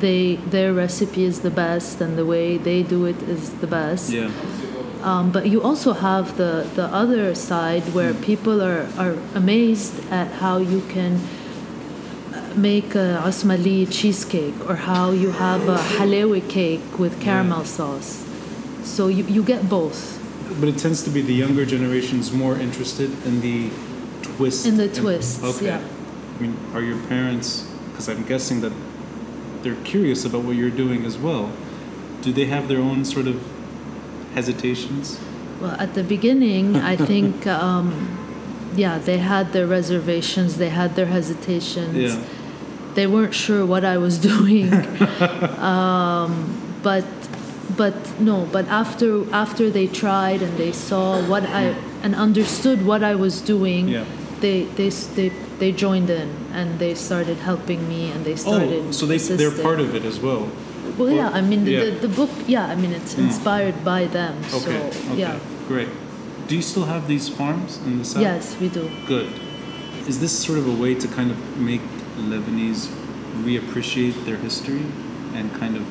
they 0.01 0.37
their 0.55 0.73
recipe 0.73 1.25
is 1.25 1.41
the 1.41 1.51
best 1.51 2.01
and 2.01 2.17
the 2.17 2.27
way 2.35 2.57
they 2.57 2.83
do 2.85 3.05
it 3.07 3.21
is 3.35 3.51
the 3.63 3.67
best. 3.67 4.11
Yeah. 4.11 4.31
Um, 5.05 5.31
but 5.31 5.47
you 5.49 5.63
also 5.63 5.93
have 5.93 6.39
the, 6.39 6.67
the 6.77 6.87
other 6.87 7.35
side 7.35 7.83
where 7.93 8.15
people 8.15 8.63
are, 8.63 8.89
are 8.97 9.19
amazed 9.35 9.93
at 10.11 10.29
how 10.33 10.57
you 10.57 10.81
can 10.89 11.21
make 12.57 12.95
a 12.95 13.21
asmali 13.23 13.87
cheesecake 13.93 14.55
or 14.67 14.77
how 14.77 15.11
you 15.11 15.31
have 15.33 15.69
a 15.69 15.77
halewi 15.77 16.49
cake 16.49 16.99
with 16.99 17.21
caramel 17.21 17.67
sauce. 17.67 18.25
So 18.83 19.09
you, 19.09 19.25
you 19.25 19.43
get 19.43 19.69
both. 19.69 20.19
But 20.59 20.71
it 20.71 20.79
tends 20.79 21.03
to 21.03 21.11
be 21.11 21.21
the 21.21 21.35
younger 21.35 21.67
generations 21.67 22.33
more 22.33 22.59
interested 22.59 23.11
in 23.27 23.43
the 23.43 23.69
twist. 24.23 24.65
In 24.65 24.79
the 24.79 24.85
and- 24.85 24.95
twists, 24.95 25.45
okay. 25.45 25.67
yeah. 25.67 25.83
I 26.39 26.43
mean, 26.43 26.57
are 26.73 26.81
your 26.81 26.99
parents? 27.09 27.71
Because 27.91 28.09
I'm 28.09 28.25
guessing 28.25 28.63
that 28.63 28.73
they're 29.63 29.83
curious 29.85 30.25
about 30.25 30.45
what 30.45 30.57
you're 30.57 30.71
doing 30.71 31.05
as 31.05 31.19
well. 31.19 31.53
Do 32.23 32.33
they 32.33 32.47
have 32.47 32.69
their 32.69 32.81
own 32.81 33.05
sort 33.05 33.27
of 33.27 33.54
hesitations? 34.35 35.19
Well, 35.61 35.77
at 35.79 35.95
the 35.95 36.03
beginning, 36.03 36.77
I 36.77 36.97
think, 37.11 37.47
um, 37.47 38.19
yeah, 38.77 38.99
they 38.99 39.19
had 39.19 39.53
their 39.53 39.67
reservations, 39.67 40.57
they 40.59 40.71
had 40.71 40.95
their 40.97 41.07
hesitations. 41.07 41.97
Yeah. 41.97 42.23
They 42.95 43.07
weren't 43.07 43.35
sure 43.35 43.67
what 43.67 43.85
I 43.85 43.97
was 43.99 44.19
doing. 44.33 44.73
um, 45.59 46.31
but, 46.83 47.05
but 47.77 47.95
no, 48.21 48.47
but 48.53 48.69
after 48.69 49.25
after 49.35 49.71
they 49.71 49.87
tried 49.89 50.43
and 50.43 50.57
they 50.59 50.71
saw 50.71 51.21
what 51.27 51.43
I 51.45 51.75
and 52.03 52.15
understood 52.15 52.85
what 52.87 53.03
I 53.03 53.15
was 53.15 53.41
doing, 53.41 53.89
Yeah. 53.89 54.05
they, 54.41 54.65
they 54.79 54.91
they 54.91 55.29
they 55.59 55.73
joined 55.73 56.11
in 56.11 56.29
and 56.53 56.79
they 56.79 56.95
started 56.95 57.39
helping 57.39 57.89
me 57.89 58.11
and 58.13 58.25
they 58.25 58.37
started. 58.37 58.85
Oh, 58.89 58.93
so 58.93 59.07
they 59.07 59.19
they're 59.19 59.51
part 59.63 59.81
of 59.81 59.95
it 59.95 60.05
as 60.05 60.21
well. 60.21 60.49
Well, 60.99 61.11
yeah, 61.11 61.29
I 61.31 61.41
mean 61.41 61.65
the, 61.65 61.73
Yeah. 61.73 61.85
the, 61.85 62.09
the 62.09 62.09
book. 62.09 62.31
Yeah, 62.47 62.67
I 62.67 62.77
mean 62.77 62.93
it's 62.93 63.19
inspired 63.19 63.85
by 63.85 64.07
them. 64.07 64.39
Okay. 64.53 64.91
So 64.91 65.11
okay. 65.13 65.17
yeah. 65.17 65.39
Great. 65.69 65.89
Do 66.47 66.55
you 66.57 66.63
still 66.63 66.85
have 66.85 67.09
these 67.09 67.29
farms 67.29 67.79
in 67.87 67.99
the 67.99 68.05
south? 68.05 68.23
Yes, 68.23 68.57
we 68.61 68.69
do. 68.69 68.91
Good. 69.07 69.33
Is 70.07 70.21
this 70.21 70.33
sort 70.45 70.59
of 70.59 70.67
a 70.69 70.83
way 70.83 70.95
to 70.95 71.09
kind 71.09 71.31
of 71.31 71.39
make 71.59 71.81
Lebanese 72.19 72.89
reappreciate 73.43 74.25
their 74.25 74.37
history 74.37 74.85
and 75.35 75.53
kind 75.55 75.77
of 75.77 75.85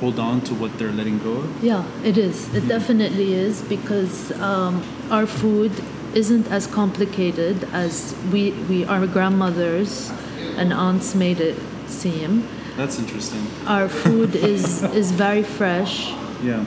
hold 0.00 0.18
on 0.18 0.40
to 0.42 0.54
what 0.54 0.78
they're 0.78 0.92
letting 0.92 1.18
go 1.18 1.32
of? 1.32 1.64
Yeah, 1.64 1.84
it 2.04 2.16
is. 2.16 2.52
It 2.54 2.66
definitely 2.68 3.34
is 3.34 3.62
because 3.62 4.32
um, 4.40 4.82
our 5.10 5.26
food 5.26 5.72
isn't 6.14 6.46
as 6.50 6.66
complicated 6.66 7.64
as 7.72 8.14
we, 8.32 8.52
we 8.68 8.84
our 8.86 9.06
grandmothers 9.06 10.10
and 10.56 10.72
aunts 10.72 11.14
made 11.14 11.40
it 11.40 11.56
seem. 11.86 12.48
That's 12.78 12.98
interesting. 12.98 13.42
Our 13.66 13.88
food 13.88 14.36
is 14.36 14.82
is 14.94 15.10
very 15.10 15.42
fresh, 15.42 15.94
Yeah. 16.42 16.64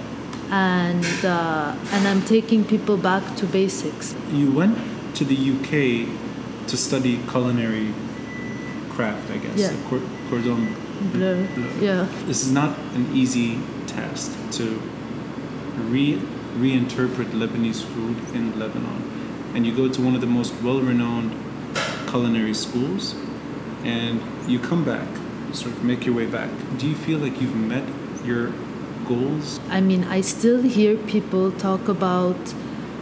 and 0.52 1.06
uh, 1.24 1.74
and 1.96 2.02
I'm 2.08 2.22
taking 2.22 2.66
people 2.66 2.98
back 2.98 3.24
to 3.40 3.46
basics. 3.46 4.14
You 4.34 4.52
went 4.52 4.76
to 5.16 5.24
the 5.24 5.36
UK 5.36 6.08
to 6.68 6.76
study 6.78 7.14
culinary 7.32 7.94
craft, 8.90 9.32
I 9.32 9.38
guess. 9.38 9.58
Yeah. 9.58 9.74
Cor- 9.90 10.08
cordon 10.30 10.76
Bleu. 11.14 11.48
Yeah. 11.80 12.08
This 12.28 12.44
is 12.44 12.52
not 12.52 12.78
an 12.94 13.06
easy 13.16 13.58
task 13.88 14.32
to 14.58 14.66
re 15.90 16.20
reinterpret 16.60 17.32
Lebanese 17.42 17.84
food 17.94 18.18
in 18.36 18.60
Lebanon. 18.60 19.00
And 19.56 19.66
you 19.66 19.74
go 19.76 19.88
to 19.88 20.02
one 20.02 20.16
of 20.16 20.22
the 20.22 20.28
most 20.40 20.54
well 20.62 20.82
renowned 20.82 21.32
culinary 22.08 22.54
schools 22.54 23.16
and 23.84 24.20
you 24.48 24.60
come 24.60 24.84
back, 24.84 25.08
sort 25.54 25.76
of 25.76 25.84
make 25.84 26.06
your 26.06 26.16
way 26.16 26.26
back. 26.26 26.50
Do 26.78 26.88
you 26.88 26.96
feel 26.96 27.20
like 27.20 27.42
you've 27.42 27.56
met 27.56 27.84
your 28.24 28.52
goals? 29.06 29.60
I 29.70 29.82
mean, 29.82 30.04
I 30.06 30.22
still 30.22 30.62
hear 30.62 30.98
people 30.98 31.52
talk 31.52 31.88
about 31.88 32.54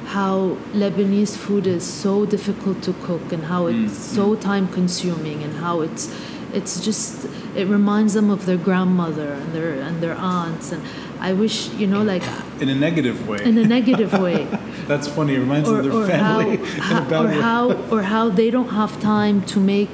how 0.08 0.58
Lebanese 0.74 1.38
food 1.38 1.68
is 1.68 1.86
so 1.86 2.25
difficult 2.25 2.82
to 2.82 2.94
cook 2.94 3.32
and 3.32 3.44
how 3.44 3.68
it's 3.68 3.94
mm, 3.94 4.15
so 4.15 4.36
mm. 4.36 4.41
time 4.41 4.68
consuming 4.68 5.44
and 5.44 5.53
how 5.58 5.82
it's 5.82 6.13
it's 6.51 6.84
just 6.84 7.27
it 7.56 7.68
reminds 7.68 8.15
them 8.15 8.32
of 8.32 8.48
their 8.48 8.58
grandmother 8.58 9.34
and 9.34 9.53
their 9.53 9.74
and 9.74 10.01
their 10.01 10.15
aunts 10.15 10.72
and 10.72 10.82
I 11.20 11.34
wish 11.34 11.70
you 11.75 11.86
know 11.86 12.01
like 12.01 12.24
In 12.60 12.70
a 12.70 12.75
negative 12.75 13.27
way. 13.27 13.44
in 13.44 13.56
a 13.60 13.68
negative 13.68 14.13
way 14.13 14.48
That's 14.88 15.08
funny. 15.08 15.36
It 15.36 15.39
reminds 15.41 15.70
or, 15.70 15.84
them 15.84 15.91
of 15.91 16.08
their 16.08 16.18
how, 16.18 16.39
family 16.39 16.58
how 16.79 17.03
bad 17.03 17.25
or 17.25 17.27
way. 17.27 17.41
how 17.41 17.72
or 17.91 18.01
how 18.01 18.29
they 18.29 18.50
don't 18.50 18.70
have 18.70 19.00
time 19.00 19.44
to 19.53 19.60
make 19.60 19.91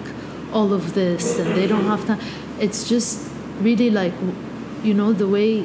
all 0.54 0.72
of 0.72 0.94
this 0.94 1.38
and 1.38 1.54
they 1.58 1.68
don't 1.68 1.84
have 1.84 2.06
time 2.06 2.22
it's 2.60 2.88
just 2.90 3.30
really 3.62 3.90
like 3.90 4.14
you 4.84 4.94
know 4.94 5.14
the 5.14 5.28
way 5.28 5.64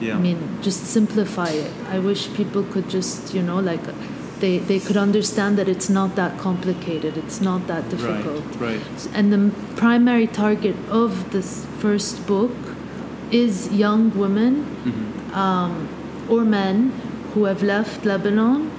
yeah. 0.00 0.16
I 0.16 0.18
mean, 0.18 0.58
just 0.60 0.84
simplify 0.86 1.48
it. 1.50 1.70
I 1.88 1.98
wish 2.00 2.28
people 2.34 2.64
could 2.64 2.90
just, 2.90 3.32
you 3.32 3.40
know, 3.40 3.60
like 3.60 3.80
they, 4.40 4.58
they 4.58 4.80
could 4.80 4.96
understand 4.96 5.56
that 5.56 5.68
it's 5.68 5.88
not 5.88 6.16
that 6.16 6.36
complicated, 6.36 7.16
it's 7.16 7.40
not 7.40 7.68
that 7.68 7.88
difficult. 7.88 8.44
right, 8.60 8.80
right. 8.80 9.08
And 9.14 9.32
the 9.32 9.52
primary 9.76 10.26
target 10.26 10.74
of 10.90 11.30
this 11.30 11.64
first 11.78 12.26
book 12.26 12.50
is 13.30 13.72
young 13.72 14.10
women 14.18 14.66
Mm-hmm. 14.84 15.34
um, 15.34 15.88
or 16.28 16.44
men 16.44 16.90
who 17.32 17.44
have 17.44 17.62
left 17.62 18.04
Lebanon 18.04 18.70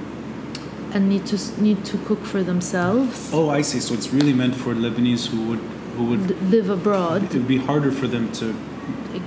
and 0.94 1.08
need 1.10 1.26
to 1.28 1.38
need 1.62 1.84
to 1.86 1.98
cook 2.00 2.24
for 2.26 2.44
themselves, 2.44 3.32
Oh, 3.34 3.50
I 3.50 3.62
see. 3.62 3.80
So 3.80 3.94
it's 3.94 4.10
really 4.14 4.34
meant 4.34 4.56
for 4.56 4.76
Lebanese 4.76 5.28
who 5.28 5.48
would 5.50 5.62
who 5.96 6.06
would 6.06 6.52
live 6.52 6.70
abroad. 6.70 7.24
it 7.24 7.34
would 7.34 7.48
be 7.48 7.58
harder 7.58 7.92
for 7.92 8.08
them 8.08 8.32
to 8.34 8.54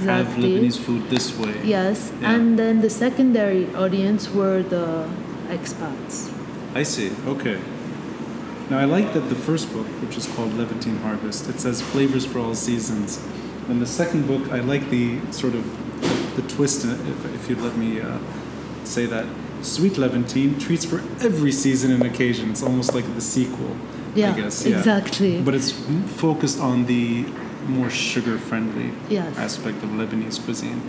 have 0.04 0.26
Lebanese 0.36 0.78
food 0.78 1.08
this 1.10 1.36
way. 1.38 1.54
Yes, 1.64 2.12
Yeah. 2.20 2.32
and 2.34 2.58
then 2.58 2.80
the 2.80 2.90
secondary 2.90 3.64
audience 3.74 4.30
were 4.30 4.62
the 4.62 5.08
expats. 5.48 6.30
I 6.74 6.82
see. 6.84 7.10
Okay. 7.26 7.58
Now 8.70 8.78
I 8.78 8.84
like 8.84 9.14
that 9.14 9.28
the 9.30 9.34
first 9.48 9.72
book, 9.72 9.86
which 10.02 10.16
is 10.16 10.26
called 10.34 10.52
Levantine 10.54 10.96
Harvest, 10.98 11.48
it 11.48 11.58
says 11.60 11.80
flavors 11.80 12.26
for 12.26 12.38
all 12.38 12.54
seasons. 12.54 13.18
And 13.68 13.80
the 13.80 13.86
second 13.86 14.26
book, 14.26 14.52
I 14.52 14.60
like 14.60 14.90
the 14.90 15.18
sort 15.32 15.54
of 15.54 15.64
the 16.36 16.42
twist, 16.42 16.84
if, 16.84 17.34
if 17.34 17.48
you'd 17.48 17.60
let 17.62 17.76
me 17.76 18.00
uh, 18.00 18.18
say 18.84 19.06
that. 19.06 19.26
Sweet 19.62 19.98
Levantine 19.98 20.58
treats 20.58 20.84
for 20.84 20.98
every 21.20 21.50
season 21.50 21.90
and 21.90 22.02
occasion. 22.04 22.50
It's 22.50 22.62
almost 22.62 22.94
like 22.94 23.06
the 23.14 23.20
sequel, 23.20 23.76
Yeah, 24.14 24.32
I 24.34 24.40
guess. 24.40 24.66
Yeah. 24.66 24.76
exactly. 24.78 25.40
But 25.42 25.54
it's 25.54 25.72
focused 26.16 26.60
on 26.60 26.86
the 26.86 27.24
more 27.68 27.90
sugar-friendly 27.90 28.90
Yes. 29.10 29.36
aspect 29.36 29.82
of 29.82 29.90
Lebanese 29.90 30.38
cuisine. 30.44 30.80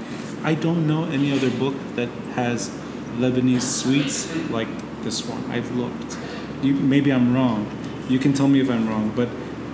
I 0.44 0.54
don't 0.56 0.88
know 0.88 1.04
any 1.06 1.32
other 1.34 1.50
book 1.50 1.76
that 1.96 2.10
has 2.36 2.70
Lebanese 3.18 3.62
sweets 3.82 4.28
like 4.50 4.68
this 5.04 5.26
one. 5.26 5.44
I've 5.52 5.76
looked. 5.76 6.18
You, 6.64 6.74
maybe 6.74 7.12
I'm 7.12 7.34
wrong. 7.34 7.68
You 8.10 8.20
can 8.20 8.34
tell 8.34 8.48
me 8.48 8.60
if 8.62 8.70
I'm 8.70 8.88
wrong, 8.88 9.12
but 9.16 9.28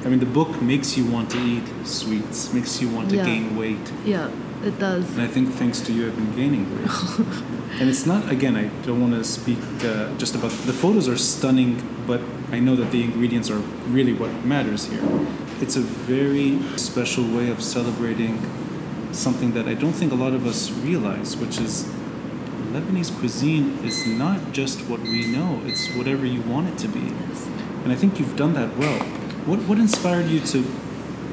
I 0.03 0.09
mean 0.09 0.19
the 0.19 0.25
book 0.39 0.61
makes 0.61 0.97
you 0.97 1.05
want 1.05 1.29
to 1.31 1.39
eat 1.39 1.63
sweets, 1.85 2.53
makes 2.53 2.81
you 2.81 2.89
want 2.89 3.09
to 3.09 3.15
Yeah. 3.17 3.25
gain 3.25 3.55
weight, 3.57 3.91
Yeah, 4.05 4.29
it 4.63 4.77
does. 4.79 5.05
and 5.13 5.21
I 5.21 5.27
think 5.27 5.53
thanks 5.53 5.79
to 5.81 5.91
you, 5.93 6.07
I've 6.07 6.15
been 6.15 6.35
gaining 6.35 6.63
weight. 6.75 6.89
and 7.79 7.89
it's 7.89 8.05
not 8.05 8.31
again. 8.31 8.55
I 8.55 8.65
don't 8.85 9.01
want 9.01 9.13
to 9.13 9.23
speak 9.23 9.57
uh, 9.83 10.09
just 10.17 10.35
about 10.35 10.51
the 10.69 10.73
photos 10.73 11.07
are 11.07 11.17
stunning, 11.17 11.81
but 12.07 12.21
I 12.51 12.59
know 12.59 12.75
that 12.75 12.91
the 12.91 13.03
ingredients 13.03 13.49
are 13.49 13.59
really 13.89 14.13
what 14.13 14.31
matters 14.45 14.85
here. 14.85 15.01
It's 15.61 15.75
a 15.75 15.81
very 15.81 16.59
special 16.77 17.23
way 17.25 17.49
of 17.49 17.61
celebrating 17.61 18.39
something 19.11 19.53
that 19.53 19.67
I 19.67 19.73
don't 19.73 19.93
think 19.93 20.11
a 20.11 20.15
lot 20.15 20.33
of 20.33 20.45
us 20.45 20.71
realize, 20.71 21.35
which 21.37 21.57
is 21.59 21.85
Lebanese 22.71 23.11
cuisine 23.19 23.79
is 23.83 24.05
not 24.05 24.51
just 24.51 24.81
what 24.89 24.99
we 25.01 25.27
know, 25.27 25.61
it's 25.65 25.87
whatever 25.95 26.25
you 26.25 26.41
want 26.41 26.67
it 26.67 26.77
to 26.79 26.87
be. 26.87 27.07
And 27.83 27.91
I 27.91 27.95
think 27.95 28.19
you've 28.19 28.35
done 28.35 28.53
that 28.53 28.75
well. 28.77 28.99
What 29.45 29.59
what 29.69 29.77
inspired 29.77 30.25
you 30.27 30.39
to 30.41 30.65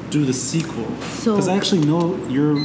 do 0.09 0.23
the 0.25 0.33
sequel? 0.33 0.87
So- 1.01 1.33
Because 1.33 1.47
I 1.49 1.55
actually 1.57 1.85
know 1.85 2.15
your 2.29 2.55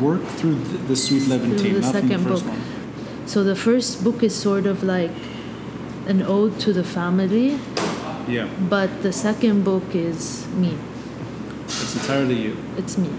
work 0.00 0.22
through 0.38 0.54
the, 0.54 0.78
the 0.88 0.96
Sweet 0.96 1.28
Levantine, 1.28 1.74
the 1.74 1.80
not 1.80 1.92
from 1.94 2.08
the 2.08 2.14
second 2.14 2.24
first 2.24 2.44
book. 2.44 2.54
one. 2.54 3.26
So 3.26 3.44
the 3.44 3.56
first 3.56 4.02
book 4.04 4.22
is 4.22 4.34
sort 4.34 4.66
of 4.66 4.82
like 4.82 5.10
an 6.06 6.22
ode 6.22 6.58
to 6.60 6.72
the 6.72 6.84
family, 6.84 7.58
Yeah, 8.28 8.48
but 8.70 9.02
the 9.02 9.12
second 9.12 9.64
book 9.64 9.94
is 9.94 10.46
me. 10.56 10.76
it's 11.66 11.94
entirely 11.94 12.34
you. 12.40 12.56
It's 12.76 12.96
me. 12.98 13.10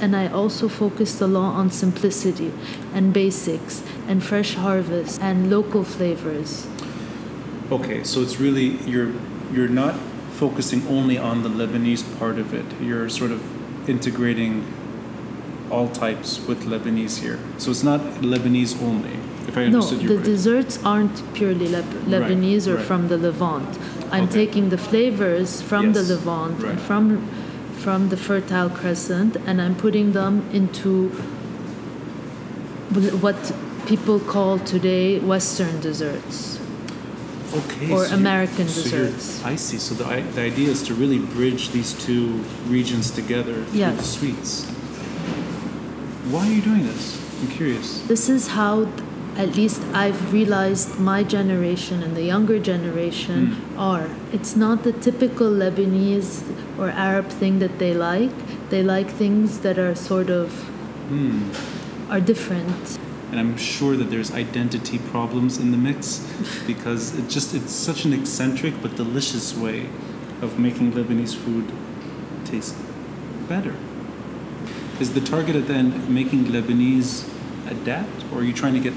And 0.00 0.14
I 0.14 0.28
also 0.28 0.68
focused 0.68 1.20
a 1.22 1.26
lot 1.26 1.54
on 1.54 1.70
simplicity 1.70 2.52
and 2.92 3.12
basics 3.14 3.82
and 4.08 4.22
fresh 4.22 4.54
harvest 4.54 5.20
and 5.22 5.48
local 5.50 5.84
flavors. 5.84 6.66
Okay, 7.70 8.04
so 8.04 8.20
it's 8.20 8.38
really 8.38 8.76
you're 8.86 9.12
you're 9.52 9.68
not 9.68 9.94
focusing 10.32 10.86
only 10.88 11.16
on 11.18 11.42
the 11.42 11.48
Lebanese 11.48 12.04
part 12.18 12.38
of 12.38 12.52
it. 12.52 12.66
You're 12.80 13.08
sort 13.08 13.30
of 13.30 13.40
integrating 13.88 14.64
all 15.70 15.88
types 15.88 16.40
with 16.46 16.64
Lebanese 16.66 17.20
here. 17.22 17.38
So 17.58 17.70
it's 17.70 17.82
not 17.82 18.00
Lebanese 18.20 18.80
only. 18.82 19.16
If 19.48 19.56
I 19.56 19.60
No, 19.68 19.78
understood 19.78 20.02
you 20.02 20.08
the 20.08 20.16
right. 20.16 20.24
desserts 20.24 20.78
aren't 20.84 21.22
purely 21.34 21.68
Leb- 21.68 22.04
Lebanese 22.06 22.66
or 22.68 22.76
right. 22.76 22.84
from 22.84 23.08
the 23.08 23.16
Levant. 23.16 23.78
I'm 24.12 24.24
Okay. 24.24 24.46
taking 24.46 24.68
the 24.70 24.78
flavors 24.78 25.60
from 25.62 25.92
the 25.92 26.02
Levant 26.02 26.62
right. 26.62 26.72
and 26.72 26.80
from 26.80 27.28
from 27.84 28.08
the 28.08 28.16
Fertile 28.16 28.70
Crescent, 28.70 29.36
and 29.46 29.60
I'm 29.60 29.74
putting 29.74 30.12
them 30.12 30.42
into 30.52 31.10
what 33.20 33.52
people 33.86 34.18
call 34.18 34.58
today 34.58 35.18
Western 35.18 35.80
desserts. 35.80 36.58
okay, 37.54 37.92
or 37.92 38.04
so 38.06 38.14
American 38.14 38.68
so 38.68 38.82
desserts. 38.82 39.44
I 39.44 39.56
see. 39.56 39.78
So 39.78 39.94
the, 39.94 40.04
i- 40.06 40.20
the 40.34 40.42
idea 40.42 40.68
is 40.68 40.82
to 40.88 40.94
really 40.94 41.18
bridge 41.18 41.70
these 41.70 41.92
two 41.94 42.42
regions 42.68 43.10
together 43.10 43.54
through 43.64 43.78
Yes. 43.78 43.96
the 43.98 44.04
sweets. 44.04 44.64
Why 46.30 46.48
are 46.48 46.52
you 46.52 46.60
doing 46.62 46.84
this? 46.86 47.16
I'm 47.40 47.48
curious. 47.48 48.02
This 48.08 48.28
is 48.28 48.48
how, 48.48 48.86
at 49.36 49.54
least, 49.56 49.82
I've 49.92 50.32
realized 50.32 50.98
my 50.98 51.22
generation 51.22 52.02
and 52.02 52.16
the 52.16 52.22
younger 52.24 52.58
generation 52.58 53.38
Hmm. 53.46 53.78
are. 53.78 54.08
It's 54.32 54.56
not 54.56 54.82
the 54.82 54.92
typical 54.92 55.48
Lebanese 55.50 56.42
or 56.78 56.88
Arab 56.90 57.28
thing 57.28 57.58
that 57.58 57.78
they 57.78 57.92
like. 57.94 58.32
They 58.70 58.82
like 58.82 59.08
things 59.10 59.58
that 59.58 59.78
are 59.78 59.94
sort 59.94 60.30
of 60.30 60.48
Hmm. 61.08 61.50
are 62.10 62.20
different. 62.20 62.98
and 63.32 63.40
I'm 63.40 63.56
sure 63.56 63.96
that 63.96 64.08
there's 64.12 64.30
identity 64.32 64.98
problems 64.98 65.58
in 65.58 65.72
the 65.72 65.76
mix 65.88 66.20
because 66.66 67.02
it 67.18 67.28
just 67.28 67.54
it's 67.58 67.72
such 67.72 68.04
an 68.06 68.12
eccentric 68.12 68.74
but 68.82 68.94
delicious 68.96 69.46
way 69.64 69.78
of 70.40 70.58
making 70.66 70.92
Lebanese 70.92 71.34
food 71.34 71.64
taste 72.44 72.76
better. 73.48 73.74
Is 75.00 75.10
the 75.12 75.20
target 75.20 75.56
at 75.56 75.66
the 75.66 75.74
end 75.74 76.08
making 76.08 76.44
Lebanese 76.54 77.28
adapt, 77.68 78.18
or 78.32 78.38
are 78.40 78.44
you 78.44 78.52
trying 78.62 78.74
to 78.74 78.80
get 78.88 78.94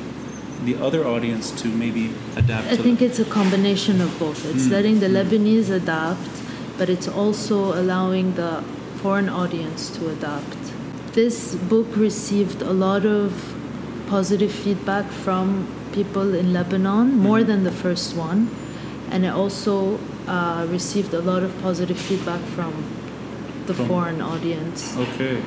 the 0.65 0.75
other 0.85 1.05
audience 1.05 1.51
to 1.61 1.67
maybe 1.69 2.11
adapt? 2.35 2.67
I 2.71 2.75
think 2.77 2.99
the- 2.99 3.05
it's 3.05 3.19
a 3.19 3.25
combination 3.25 4.01
of 4.01 4.17
both. 4.19 4.45
It's 4.45 4.65
Mm. 4.67 4.71
letting 4.71 4.99
the 4.99 5.07
Lebanese 5.07 5.69
adapt, 5.69 6.29
but 6.77 6.89
it's 6.89 7.07
also 7.07 7.73
allowing 7.81 8.33
the 8.35 8.61
foreign 9.01 9.29
audience 9.29 9.89
to 9.97 10.09
adapt. 10.09 10.57
This 11.13 11.55
book 11.55 11.87
received 11.95 12.61
a 12.61 12.73
lot 12.73 13.05
of 13.05 13.31
positive 14.09 14.51
feedback 14.51 15.05
from 15.11 15.65
people 15.91 16.33
in 16.33 16.53
Lebanon, 16.53 17.17
more 17.17 17.39
Mhm. 17.39 17.47
than 17.47 17.63
the 17.63 17.71
first 17.71 18.15
one, 18.15 18.49
and 19.11 19.25
it 19.25 19.33
also 19.33 19.99
uh, 20.27 20.63
received 20.71 21.11
a 21.15 21.19
lot 21.21 21.41
of 21.41 21.49
positive 21.63 21.97
feedback 21.97 22.39
from 22.55 22.71
the 23.65 23.73
From- 23.73 23.87
foreign 23.87 24.21
audience, 24.21 24.93
okay. 25.05 25.37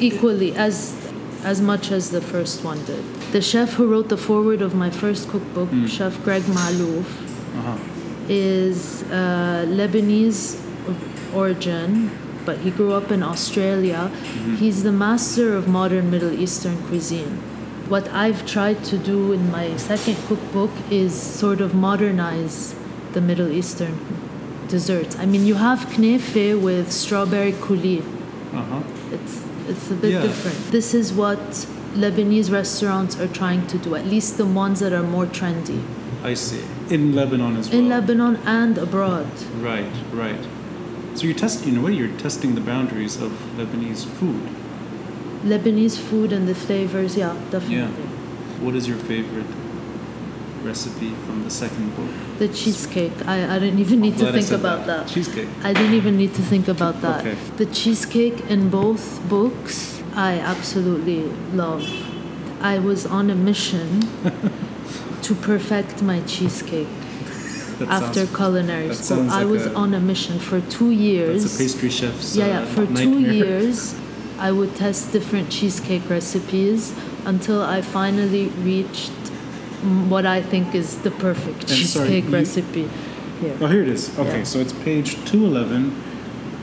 equally 0.00 0.52
as 0.56 0.94
as 1.44 1.60
much 1.60 1.90
as 1.90 2.10
the 2.10 2.20
first 2.20 2.64
one 2.64 2.84
did. 2.84 3.04
The 3.32 3.40
chef 3.40 3.74
who 3.74 3.86
wrote 3.86 4.08
the 4.08 4.16
foreword 4.16 4.62
of 4.62 4.74
my 4.74 4.90
first 4.90 5.28
cookbook, 5.28 5.70
Mm. 5.70 5.88
Chef 5.88 6.22
Greg 6.24 6.42
Malouf, 6.44 7.06
Uh-huh. 7.58 7.76
is 8.28 9.02
uh, 9.10 9.64
Lebanese 9.68 10.58
origin, 11.34 12.10
but 12.44 12.58
he 12.58 12.70
grew 12.70 12.92
up 12.92 13.10
in 13.10 13.22
Australia. 13.22 14.10
Mm-hmm. 14.10 14.56
He's 14.56 14.82
the 14.82 14.92
master 14.92 15.54
of 15.56 15.68
modern 15.68 16.10
Middle 16.10 16.32
Eastern 16.32 16.76
cuisine. 16.88 17.38
What 17.88 18.08
I've 18.12 18.46
tried 18.46 18.84
to 18.84 18.96
do 18.98 19.32
in 19.32 19.50
my 19.50 19.76
second 19.76 20.16
cookbook 20.28 20.70
is 20.90 21.12
sort 21.14 21.60
of 21.60 21.74
modernize 21.74 22.74
the 23.12 23.20
Middle 23.20 23.50
Eastern 23.50 23.98
desserts. 24.68 25.16
I 25.18 25.26
mean, 25.26 25.44
you 25.44 25.56
have 25.56 25.80
knefe 25.98 26.60
with 26.60 26.92
strawberry 26.92 27.52
coulis. 27.52 28.04
Uh-huh. 28.54 28.82
It's 29.70 29.90
a 29.90 29.94
bit 29.94 30.12
Yeah. 30.12 30.22
different. 30.22 30.58
This 30.70 30.94
is 30.94 31.12
what 31.12 31.66
Lebanese 31.96 32.50
restaurants 32.50 33.18
are 33.20 33.28
trying 33.40 33.66
to 33.68 33.78
do, 33.78 33.94
at 33.94 34.06
least 34.06 34.36
the 34.36 34.46
ones 34.46 34.80
that 34.80 34.92
are 34.92 35.02
more 35.16 35.26
trendy 35.26 35.80
I 36.22 36.34
see. 36.34 36.60
In 36.90 37.14
Lebanon 37.14 37.56
as 37.56 37.70
well. 37.70 37.78
in 37.78 37.88
Lebanon 37.88 38.34
and 38.44 38.76
abroad. 38.78 39.26
Right, 39.62 39.94
right. 40.12 40.42
So 41.14 41.24
you're 41.26 41.34
testing, 41.46 41.68
in 41.72 41.78
a 41.78 41.82
way, 41.86 41.92
you're 41.92 42.16
testing 42.26 42.54
the 42.54 42.60
boundaries 42.60 43.14
of 43.26 43.32
Lebanese 43.58 44.04
food. 44.18 44.42
Lebanese 45.44 45.96
food 45.96 46.32
and 46.32 46.46
the 46.46 46.54
flavors, 46.54 47.16
yeah, 47.16 47.34
definitely. 47.50 47.76
Yeah. 48.04 48.64
What 48.64 48.74
is 48.76 48.86
your 48.86 48.98
favorite 48.98 49.46
recipe 50.62 51.10
from 51.26 51.44
the 51.44 51.50
second 51.50 51.94
book? 51.96 52.10
The 52.38 52.48
cheesecake, 52.48 53.12
I, 53.26 53.56
I 53.56 53.58
didn't 53.58 53.78
even 53.80 54.00
need 54.00 54.18
to 54.18 54.32
think 54.32 54.50
about 54.50 54.86
that. 54.86 55.08
Cheesecake. 55.08 55.48
I 55.62 55.72
didn't 55.72 55.94
even 55.94 56.16
need 56.16 56.34
to 56.34 56.42
think 56.42 56.68
about 56.68 57.00
that. 57.02 57.20
Okay. 57.20 57.36
The 57.56 57.66
cheesecake 57.66 58.40
in 58.50 58.70
both 58.70 59.20
books, 59.28 60.02
I 60.14 60.38
absolutely 60.38 61.22
love. 61.54 61.84
I 62.60 62.78
was 62.78 63.06
on 63.06 63.30
a 63.30 63.34
mission 63.34 64.00
to 65.22 65.34
perfect 65.34 66.02
my 66.02 66.20
cheesecake 66.22 66.88
That 67.78 67.88
after 67.88 68.26
sounds, 68.26 68.36
culinary 68.36 68.88
that 68.88 68.94
school. 68.96 69.16
sounds 69.18 69.32
I 69.32 69.44
was 69.44 69.66
a- 69.66 69.74
on 69.74 69.94
a 69.94 70.00
mission 70.00 70.38
for 70.38 70.60
two 70.62 70.90
years. 70.90 71.42
that's 71.42 71.54
a 71.54 71.58
pastry 71.58 71.90
chef's 71.90 72.36
Yeah, 72.36 72.46
yeah. 72.48 72.60
uh, 72.60 72.66
For 72.66 72.86
two 72.86 73.18
years, 73.20 73.94
I 74.38 74.52
would 74.52 74.74
test 74.76 75.12
different 75.12 75.50
cheesecake 75.50 76.08
recipes 76.10 76.92
until 77.24 77.62
I 77.62 77.80
finally 77.82 78.46
reached 78.64 79.12
what 80.08 80.26
I 80.26 80.42
think 80.42 80.74
is 80.74 80.98
the 80.98 81.10
perfect 81.10 81.60
And 81.62 81.70
sorry, 81.70 82.08
cheesecake 82.08 82.24
you- 82.24 82.30
recipe. 82.30 82.88
Here. 83.40 83.56
Oh, 83.60 83.66
here 83.68 83.82
it 83.82 83.88
is. 83.88 84.10
Okay, 84.18 84.38
Yeah. 84.38 84.44
so 84.44 84.58
it's 84.58 84.72
page 84.84 85.16
211 85.24 85.92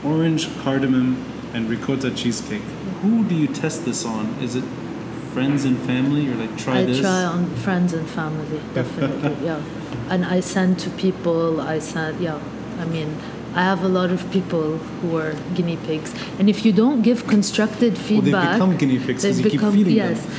orange, 0.04 0.48
cardamom, 0.62 1.16
and 1.52 1.68
ricotta 1.68 2.10
cheesecake. 2.12 2.62
Who 3.02 3.24
do 3.24 3.34
you 3.34 3.48
test 3.48 3.84
this 3.84 4.04
on? 4.04 4.36
Is 4.40 4.54
it 4.54 4.62
friends 5.34 5.64
and 5.64 5.76
family? 5.78 6.28
Or 6.30 6.36
like, 6.36 6.56
try 6.56 6.78
I 6.78 6.84
this? 6.84 7.00
try 7.00 7.24
on 7.24 7.46
friends 7.56 7.92
and 7.92 8.06
family, 8.08 8.60
definitely. 8.74 9.34
yeah, 9.44 9.60
and 10.08 10.24
I 10.24 10.38
send 10.40 10.78
to 10.80 10.90
people. 10.90 11.60
I 11.60 11.80
send. 11.80 12.20
Yeah, 12.20 12.38
I 12.80 12.84
mean, 12.84 13.16
I 13.56 13.62
have 13.64 13.82
a 13.82 13.88
lot 13.88 14.10
of 14.10 14.30
people 14.30 14.76
who 15.00 15.16
are 15.16 15.34
guinea 15.56 15.78
pigs, 15.78 16.14
and 16.38 16.48
if 16.48 16.64
you 16.64 16.72
don't 16.72 17.02
give 17.02 17.26
constructive 17.26 17.94
Well, 17.94 18.08
feedback, 18.22 18.46
they 18.50 18.52
become 18.54 18.76
guinea 18.76 18.98
pigs 19.00 19.22
because 19.24 19.40
you 19.40 19.50
keep 19.50 19.60
feeding 19.62 19.96
yes. 19.96 20.20
them. 20.22 20.30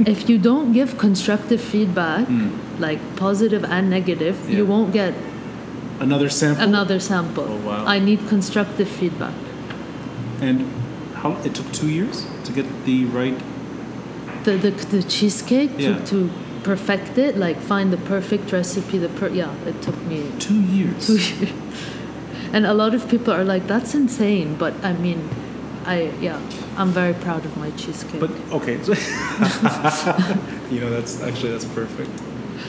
If 0.00 0.28
you 0.28 0.38
don't 0.38 0.72
give 0.72 0.98
constructive 0.98 1.60
feedback, 1.60 2.26
Mm. 2.28 2.50
like 2.80 3.00
positive 3.16 3.64
and 3.64 3.88
negative, 3.90 4.36
Yeah. 4.48 4.56
you 4.58 4.66
won't 4.66 4.92
get 4.92 5.14
Another 6.00 6.28
sample? 6.28 6.64
another 6.64 6.98
sample. 7.00 7.46
Oh, 7.48 7.68
wow. 7.68 7.84
I 7.86 7.98
need 8.00 8.20
constructive 8.28 8.88
feedback. 8.88 9.34
And 10.40 10.66
how 11.14 11.36
it 11.44 11.54
took 11.54 11.70
two 11.72 11.88
years 11.88 12.26
to 12.44 12.52
get 12.52 12.66
the 12.84 13.04
right. 13.06 13.38
The 14.44 14.56
the, 14.56 14.70
the 14.70 15.02
cheesecake 15.02 15.70
Yeah. 15.78 15.94
to, 15.94 16.00
to 16.10 16.30
perfect 16.62 17.16
it, 17.18 17.36
like 17.38 17.60
find 17.60 17.90
the 17.92 17.96
perfect 17.96 18.52
recipe. 18.52 18.98
The 18.98 19.08
per 19.08 19.28
yeah, 19.28 19.50
it 19.66 19.80
took 19.82 19.98
me 20.06 20.18
Two 20.38 20.60
years. 20.60 21.06
two 21.06 21.18
years. 21.18 21.52
And 22.52 22.66
a 22.66 22.74
lot 22.74 22.94
of 22.94 23.08
people 23.08 23.32
are 23.32 23.44
like, 23.44 23.66
"That's 23.66 23.94
insane," 23.94 24.54
but 24.58 24.72
I 24.84 24.92
mean, 24.92 25.20
I 25.86 26.10
yeah, 26.20 26.40
I'm 26.76 26.90
very 26.90 27.14
proud 27.14 27.44
of 27.44 27.56
my 27.56 27.70
cheesecake. 27.72 28.20
But 28.20 28.30
okay, 28.52 28.72
you 30.70 30.80
know 30.80 30.90
that's 30.90 31.22
actually 31.22 31.52
that's 31.52 31.64
perfect. 31.66 32.10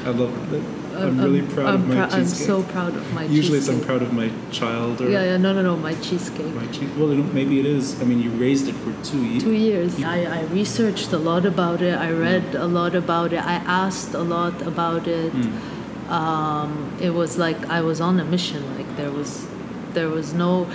I 0.06 0.10
love 0.10 0.52
that. 0.52 0.64
I'm 0.98 1.20
really 1.20 1.42
proud 1.42 1.68
I'm 1.68 1.76
of 1.76 1.88
my 1.88 2.06
cheesecake. 2.06 2.20
I'm 2.20 2.26
so 2.26 2.64
proud 2.64 2.96
of 2.96 3.14
my 3.14 3.22
cheesecake. 3.24 3.36
Usually, 3.36 3.58
it's 3.58 3.68
I'm 3.68 3.82
proud 3.82 4.02
of 4.02 4.14
my 4.14 4.32
child 4.52 5.02
or 5.02 5.10
Yeah, 5.10 5.24
yeah, 5.24 5.38
no, 5.38 5.52
no, 5.54 5.62
no, 5.62 5.76
my 5.76 5.94
cheesecake. 5.96 6.54
my 6.54 6.68
cheese. 6.68 6.90
Well, 6.98 7.12
you 7.14 7.24
maybe 7.24 7.60
it 7.60 7.66
is. 7.66 8.00
I 8.02 8.06
mean, 8.06 8.22
you 8.22 8.30
raised 8.32 8.68
it 8.68 8.76
for 8.76 8.94
two 9.04 9.24
years. 9.26 9.44
Two 9.44 9.54
years. 9.54 10.04
I, 10.04 10.24
I 10.24 10.44
researched 10.46 11.12
a 11.12 11.18
lot 11.18 11.46
about 11.46 11.82
it. 11.82 11.96
I 11.98 12.12
read 12.12 12.56
a 12.56 12.66
lot 12.66 12.96
about 12.96 13.34
it. 13.34 13.44
I 13.44 13.56
asked 13.56 14.14
a 14.14 14.22
lot 14.24 14.62
about 14.62 15.08
it. 15.08 15.32
Hmm. 15.32 16.12
Um, 16.12 16.98
it 17.02 17.10
was 17.10 17.38
like 17.38 17.58
I 17.70 17.82
was 17.82 18.00
on 18.00 18.20
a 18.20 18.24
mission. 18.26 18.62
Like 18.78 18.96
there 18.96 19.12
was, 19.12 19.48
there 19.94 20.08
was 20.10 20.34
no, 20.34 20.68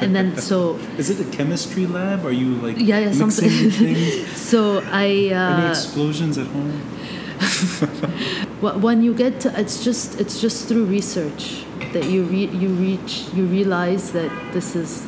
and 0.00 0.14
then 0.16 0.36
so 0.36 0.76
Is 0.98 1.10
it 1.10 1.20
a 1.20 1.30
chemistry 1.36 1.86
lab? 1.86 2.24
Are 2.24 2.32
you 2.32 2.54
like 2.56 2.76
yeah, 2.78 2.98
yeah, 2.98 3.12
mixing 3.12 3.30
something. 3.30 3.70
things? 3.70 4.26
so 4.36 4.82
I. 4.90 5.04
Any 5.04 5.34
Uh, 5.34 5.70
explosions 5.70 6.38
at 6.38 6.46
home? 6.48 6.72
when 8.60 9.02
you 9.02 9.14
get 9.14 9.40
to, 9.40 9.60
it's 9.60 9.82
just 9.84 10.20
it's 10.20 10.40
just 10.40 10.68
through 10.68 10.84
research. 10.86 11.64
that 11.92 12.04
you 12.06 12.22
re- 12.22 12.54
you 12.62 12.68
reach 12.86 13.14
you 13.34 13.44
realize 13.46 14.12
that 14.12 14.30
this 14.52 14.76
is 14.76 15.06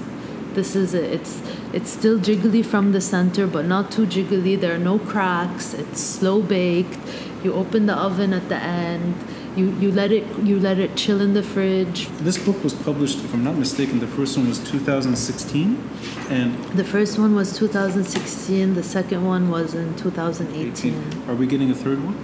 this 0.54 0.74
is 0.74 0.94
it. 0.94 1.04
It's 1.16 1.40
it's 1.72 1.90
still 1.90 2.18
jiggly 2.18 2.64
from 2.64 2.92
the 2.92 3.00
center, 3.00 3.46
but 3.46 3.64
not 3.66 3.90
too 3.92 4.06
jiggly. 4.06 4.58
There 4.60 4.74
are 4.74 4.84
no 4.92 4.98
cracks. 4.98 5.74
It's 5.74 6.00
slow 6.00 6.42
baked. 6.42 6.98
You 7.44 7.54
open 7.54 7.86
the 7.86 7.94
oven 7.94 8.32
at 8.32 8.48
the 8.48 8.56
end. 8.56 9.14
You 9.56 9.70
you 9.80 9.92
let 9.92 10.12
it 10.12 10.24
you 10.42 10.58
let 10.58 10.78
it 10.78 10.96
chill 10.96 11.20
in 11.20 11.34
the 11.34 11.42
fridge. 11.42 12.08
This 12.20 12.38
book 12.38 12.62
was 12.64 12.72
published, 12.72 13.18
if 13.24 13.34
I'm 13.34 13.44
not 13.44 13.56
mistaken, 13.56 14.00
the 14.00 14.06
first 14.06 14.36
one 14.38 14.48
was 14.48 14.58
2016, 14.58 15.76
and 16.30 16.54
The 16.74 16.84
first 16.84 17.18
one 17.18 17.34
was 17.34 17.52
2016. 17.58 18.74
The 18.74 18.82
second 18.82 19.26
one 19.26 19.50
was 19.50 19.74
in 19.74 19.94
2018. 19.96 20.72
18. 20.72 21.28
Are 21.28 21.34
we 21.34 21.46
getting 21.46 21.70
a 21.70 21.74
third 21.74 22.02
one? 22.02 22.16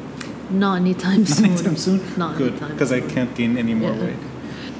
Not 0.50 0.76
anytime 0.80 1.20
Not 1.24 1.28
soon. 1.28 1.44
anytime 1.44 1.76
soon? 1.76 2.00
Not 2.16 2.38
Good, 2.38 2.58
because 2.60 2.92
I 2.92 3.00
can't 3.00 3.34
gain 3.34 3.58
any 3.58 3.74
more 3.74 3.92
Yeah. 3.92 4.04
weight. 4.04 4.16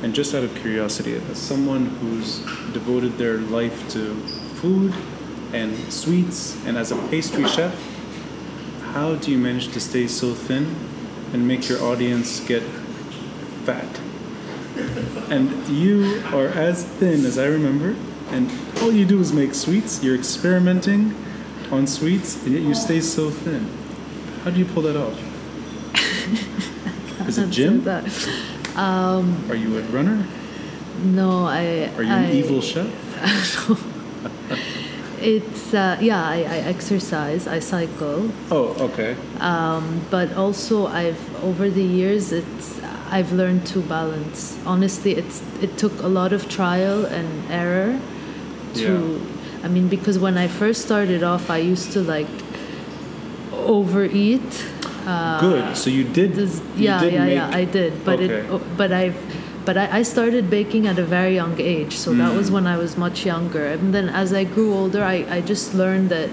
And 0.02 0.14
just 0.14 0.34
out 0.34 0.44
of 0.44 0.54
curiosity, 0.54 1.20
as 1.30 1.36
someone 1.38 1.86
who's 2.00 2.38
devoted 2.72 3.18
their 3.18 3.36
life 3.38 3.86
to 3.94 4.14
food 4.62 4.94
and 5.52 5.70
sweets 5.92 6.56
and 6.66 6.78
as 6.78 6.92
a 6.92 6.96
pastry 7.10 7.46
chef, 7.48 7.74
how 8.94 9.16
do 9.16 9.30
you 9.30 9.38
manage 9.38 9.68
to 9.72 9.80
stay 9.80 10.06
so 10.08 10.32
thin 10.34 10.64
and 11.32 11.46
make 11.46 11.68
your 11.68 11.82
audience 11.82 12.40
get 12.40 12.62
fat? 13.64 14.00
And 15.30 15.68
you 15.68 16.22
are 16.32 16.48
as 16.48 16.84
thin 16.84 17.24
as 17.24 17.38
I 17.38 17.46
remember, 17.46 17.96
and 18.30 18.50
all 18.80 18.92
you 18.92 19.04
do 19.04 19.20
is 19.20 19.32
make 19.32 19.54
sweets. 19.54 20.02
You're 20.02 20.14
experimenting 20.14 21.14
on 21.70 21.86
sweets, 21.86 22.42
and 22.44 22.54
yet 22.54 22.62
you 22.62 22.74
stay 22.74 23.00
so 23.00 23.30
thin. 23.30 23.68
How 24.44 24.50
do 24.50 24.58
you 24.58 24.64
pull 24.64 24.82
that 24.84 24.96
off? 24.96 25.18
Is 27.28 27.38
it 27.38 27.50
gym? 27.50 27.84
that. 27.84 28.04
Um, 28.76 29.44
are 29.50 29.56
you 29.56 29.76
a 29.78 29.82
runner? 29.82 30.26
No, 31.02 31.44
I. 31.44 31.90
Are 31.96 32.02
you 32.02 32.12
I, 32.12 32.20
an 32.20 32.36
evil 32.36 32.62
chef? 32.62 32.88
It's 35.20 35.74
uh, 35.74 35.98
yeah. 36.00 36.22
I, 36.24 36.38
I 36.42 36.58
exercise. 36.74 37.46
I 37.46 37.58
cycle. 37.60 38.30
Oh, 38.50 38.74
okay. 38.90 39.16
Um, 39.40 40.04
but 40.10 40.32
also 40.34 40.86
I've 40.86 41.20
over 41.44 41.68
the 41.70 41.82
years 41.82 42.32
it's 42.32 42.80
I've 43.10 43.32
learned 43.32 43.66
to 43.68 43.80
balance. 43.80 44.58
Honestly, 44.66 45.12
it's 45.12 45.42
it 45.62 45.76
took 45.78 46.02
a 46.02 46.08
lot 46.08 46.32
of 46.32 46.48
trial 46.48 47.04
and 47.06 47.50
error 47.50 47.98
to 48.74 49.20
I 49.64 49.68
mean 49.68 49.88
because 49.88 50.18
when 50.18 50.36
I 50.38 50.46
first 50.46 50.82
started 50.84 51.22
off 51.22 51.50
I 51.50 51.58
used 51.58 51.92
to 51.92 52.00
like 52.00 52.28
overeat. 53.52 54.66
Uh, 55.06 55.40
Good. 55.40 55.76
So 55.76 55.90
you 55.90 56.04
did. 56.04 56.34
This, 56.34 56.60
you 56.76 56.84
yeah, 56.84 57.00
did 57.00 57.12
yeah, 57.12 57.24
make, 57.24 57.34
yeah, 57.34 57.50
I 57.56 57.64
did. 57.64 58.04
But 58.04 58.20
Okay. 58.20 58.34
it 58.34 58.76
but 58.76 58.92
I've 58.92 59.16
but 59.68 59.76
I, 59.76 59.86
I 60.00 60.02
started 60.14 60.44
baking 60.58 60.86
at 60.90 60.98
a 60.98 61.04
very 61.16 61.34
young 61.40 61.56
age, 61.76 61.92
so 62.04 62.08
that 62.20 62.30
Mm. 62.32 62.36
was 62.40 62.46
when 62.56 62.66
I 62.74 62.76
was 62.84 62.92
much 63.06 63.18
younger. 63.32 63.64
And 63.74 63.92
then 63.96 64.06
as 64.22 64.28
I 64.40 64.44
grew 64.54 64.70
older, 64.80 65.02
I, 65.14 65.16
I 65.36 65.38
just 65.52 65.66
learned 65.82 66.08
that, 66.16 66.30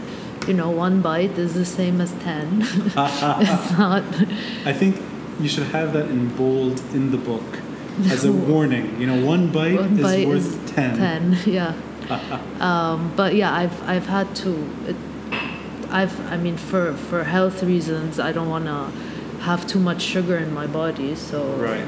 you 0.48 0.56
know, 0.60 0.70
one 0.86 0.96
bite 1.10 1.36
is 1.46 1.52
the 1.62 1.66
same 1.80 1.98
as 2.06 2.12
ten. 2.30 2.48
it's 3.52 3.72
not. 3.84 4.04
I 4.72 4.74
think 4.82 4.94
you 5.44 5.50
should 5.54 5.68
have 5.78 5.90
that 5.98 6.08
in 6.16 6.22
bold 6.42 6.78
in 6.98 7.04
the 7.16 7.22
book 7.32 7.50
as 8.16 8.24
a 8.24 8.32
warning. 8.52 8.86
You 9.02 9.08
know, 9.10 9.20
one 9.34 9.44
bite 9.58 9.80
One 9.82 9.98
is 10.00 10.06
bite 10.08 10.28
worth 10.32 10.48
is 10.66 10.72
ten. 10.76 10.92
10 10.96 11.38
yeah 11.60 11.74
um, 12.70 13.00
but 13.20 13.32
yeah 13.42 13.52
i've 13.62 13.78
i've 13.94 14.08
had 14.18 14.28
to 14.44 14.52
it, 14.92 14.96
i've 16.00 16.16
i 16.34 16.38
mean 16.46 16.56
for 16.70 16.94
for 17.10 17.20
health 17.36 17.58
reasons 17.74 18.20
i 18.20 18.32
don't 18.38 18.52
want 18.56 18.66
to 18.74 18.80
have 19.50 19.62
too 19.74 19.80
much 19.90 20.02
sugar 20.14 20.38
in 20.46 20.52
my 20.54 20.68
body 20.82 21.12
so 21.16 21.40
Right. 21.72 21.88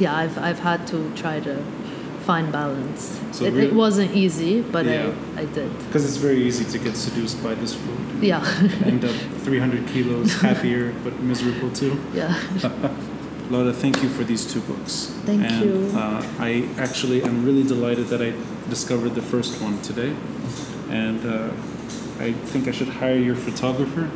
Yeah 0.00 0.14
i've 0.16 0.36
i've 0.38 0.60
had 0.60 0.86
to 0.88 0.98
try 1.14 1.40
to 1.40 1.54
find 2.28 2.52
balance 2.52 3.18
So 3.32 3.44
it, 3.44 3.52
really- 3.52 3.66
it 3.68 3.74
wasn't 3.74 4.10
easy 4.14 4.60
but 4.60 4.84
Yeah. 4.84 5.12
i 5.36 5.42
i 5.42 5.44
did 5.46 5.70
Because 5.86 6.04
it's 6.08 6.20
very 6.28 6.40
easy 6.48 6.64
to 6.72 6.78
get 6.78 6.94
seduced 6.96 7.42
by 7.42 7.54
this 7.54 7.72
food. 7.74 8.00
yeah 8.22 8.44
End 8.92 9.04
up 9.04 9.16
300 9.44 9.86
kilos 9.92 10.32
happier 10.48 10.92
but 11.04 11.12
miserable 11.22 11.70
too. 11.70 11.92
yeah 12.14 12.34
Lara, 13.50 13.72
thank 13.72 14.02
you 14.02 14.10
for 14.10 14.24
these 14.24 14.44
two 14.52 14.60
books. 14.60 14.92
Thank 15.24 15.40
and, 15.50 15.64
you. 15.64 15.74
Uh, 15.98 16.20
I 16.38 16.68
actually 16.76 17.22
am 17.22 17.46
really 17.46 17.62
delighted 17.62 18.08
that 18.08 18.20
I 18.20 18.34
discovered 18.68 19.14
the 19.14 19.22
first 19.22 19.62
one 19.62 19.80
today, 19.80 20.12
and 20.90 21.24
uh, 21.24 21.48
I 22.20 22.32
think 22.32 22.66
I 22.68 22.72
should 22.72 22.88
hire 22.88 23.16
your 23.16 23.36
photographer. 23.36 24.10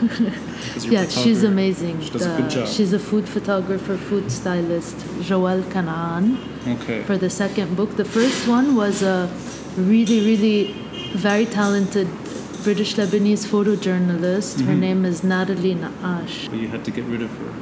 yeah 0.94 1.06
she's 1.08 1.42
amazing 1.44 2.00
She 2.00 2.10
does 2.10 2.26
a 2.26 2.36
good 2.36 2.50
job. 2.50 2.68
she's 2.68 2.92
a 2.92 2.98
food 2.98 3.28
photographer 3.28 3.96
food 3.96 4.30
stylist 4.30 4.96
joelle 5.28 5.62
kanaan 5.74 6.36
Okay. 6.74 7.02
for 7.04 7.16
the 7.16 7.30
second 7.30 7.76
book. 7.76 7.96
The 7.96 8.04
first 8.04 8.46
one 8.46 8.74
was 8.76 9.02
a 9.02 9.28
really, 9.76 10.20
really 10.30 10.58
very 11.14 11.46
talented 11.46 12.06
British 12.64 12.94
Lebanese 12.96 13.46
photojournalist. 13.52 14.60
Her 14.68 14.74
Mhm. 14.74 14.80
name 14.86 15.04
is 15.10 15.22
Natalie 15.24 15.74
Naccache. 15.84 16.48
But 16.50 16.58
you 16.64 16.68
had 16.68 16.84
to 16.88 16.90
get 16.98 17.04
rid 17.14 17.22
of 17.28 17.30
her. 17.40 17.52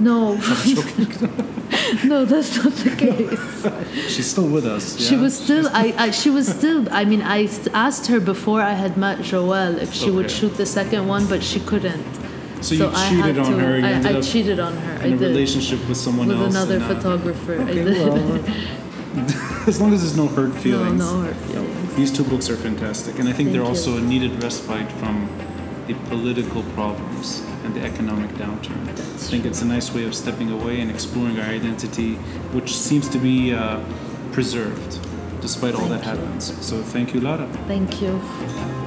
No, 0.00 0.34
no, 2.04 2.24
that's 2.24 2.56
not 2.56 2.72
the 2.72 2.94
case. 2.96 4.12
She's 4.12 4.30
still 4.30 4.48
with 4.48 4.66
us. 4.66 4.98
She 4.98 5.16
was 5.16 5.36
still, 5.36 5.68
I, 5.68 5.94
I, 5.96 6.10
she 6.10 6.30
was 6.30 6.48
still. 6.48 6.88
I 6.90 7.04
mean, 7.04 7.22
I 7.22 7.48
asked 7.72 8.08
her 8.08 8.18
before 8.18 8.60
I 8.60 8.72
had 8.72 8.96
met 8.96 9.18
Joelle 9.18 9.80
if 9.80 9.94
she 9.94 10.10
would 10.10 10.30
shoot 10.30 10.56
the 10.56 10.66
second 10.66 11.06
one, 11.06 11.26
but 11.28 11.42
she 11.42 11.60
couldn't. 11.60 12.04
So 12.60 12.74
you 12.74 12.90
I 12.92 13.08
cheated 13.10 13.38
on 13.38 13.52
to, 13.52 13.58
her. 13.58 13.78
You 13.78 13.84
I, 13.84 14.16
I 14.16 14.20
cheated 14.20 14.58
on 14.58 14.76
her. 14.76 15.02
I 15.02 15.06
in 15.06 15.12
a 15.12 15.16
did 15.18 15.28
relationship 15.28 15.86
with 15.86 15.98
someone 15.98 16.28
with 16.28 16.40
else. 16.40 16.54
another 16.54 16.76
and, 16.76 16.84
uh, 16.84 16.94
photographer. 16.94 17.60
I 17.60 17.64
did. 17.74 17.86
well, 17.86 18.44
as 19.68 19.80
long 19.80 19.92
as 19.92 20.00
there's 20.00 20.16
no 20.16 20.26
hurt 20.26 20.54
no, 20.54 20.60
feelings. 20.60 20.98
no 20.98 21.20
hurt 21.20 21.36
feelings. 21.36 21.94
These 21.94 22.10
two 22.10 22.24
books 22.24 22.50
are 22.50 22.56
fantastic, 22.56 23.18
and 23.18 23.28
I 23.28 23.32
think 23.32 23.48
Thank 23.48 23.52
they're 23.52 23.62
you. 23.62 23.68
also 23.68 23.98
a 23.98 24.00
needed 24.00 24.42
respite 24.42 24.90
from 24.92 25.28
the 25.86 25.94
political 26.08 26.62
problems 26.74 27.40
and 27.64 27.74
the 27.74 27.80
economic 27.80 28.30
downturn. 28.32 28.88
I 28.88 28.92
think 28.92 29.44
it's 29.44 29.62
a 29.62 29.66
nice 29.66 29.92
way 29.94 30.04
of 30.04 30.14
stepping 30.14 30.50
away 30.50 30.80
and 30.80 30.90
exploring 30.90 31.38
our 31.38 31.46
identity, 31.46 32.14
which 32.52 32.76
seems 32.76 33.08
to 33.10 33.18
be 33.18 33.52
uh, 33.54 33.80
preserved 34.32 34.98
despite 35.40 35.74
all 35.74 35.80
Thank 35.88 36.02
that 36.02 36.14
you. 36.14 36.20
happens. 36.20 36.66
So 36.66 36.82
thank 36.82 37.12
you, 37.14 37.20
Lara. 37.20 37.46
Thank 37.66 38.00
you. 38.00 38.83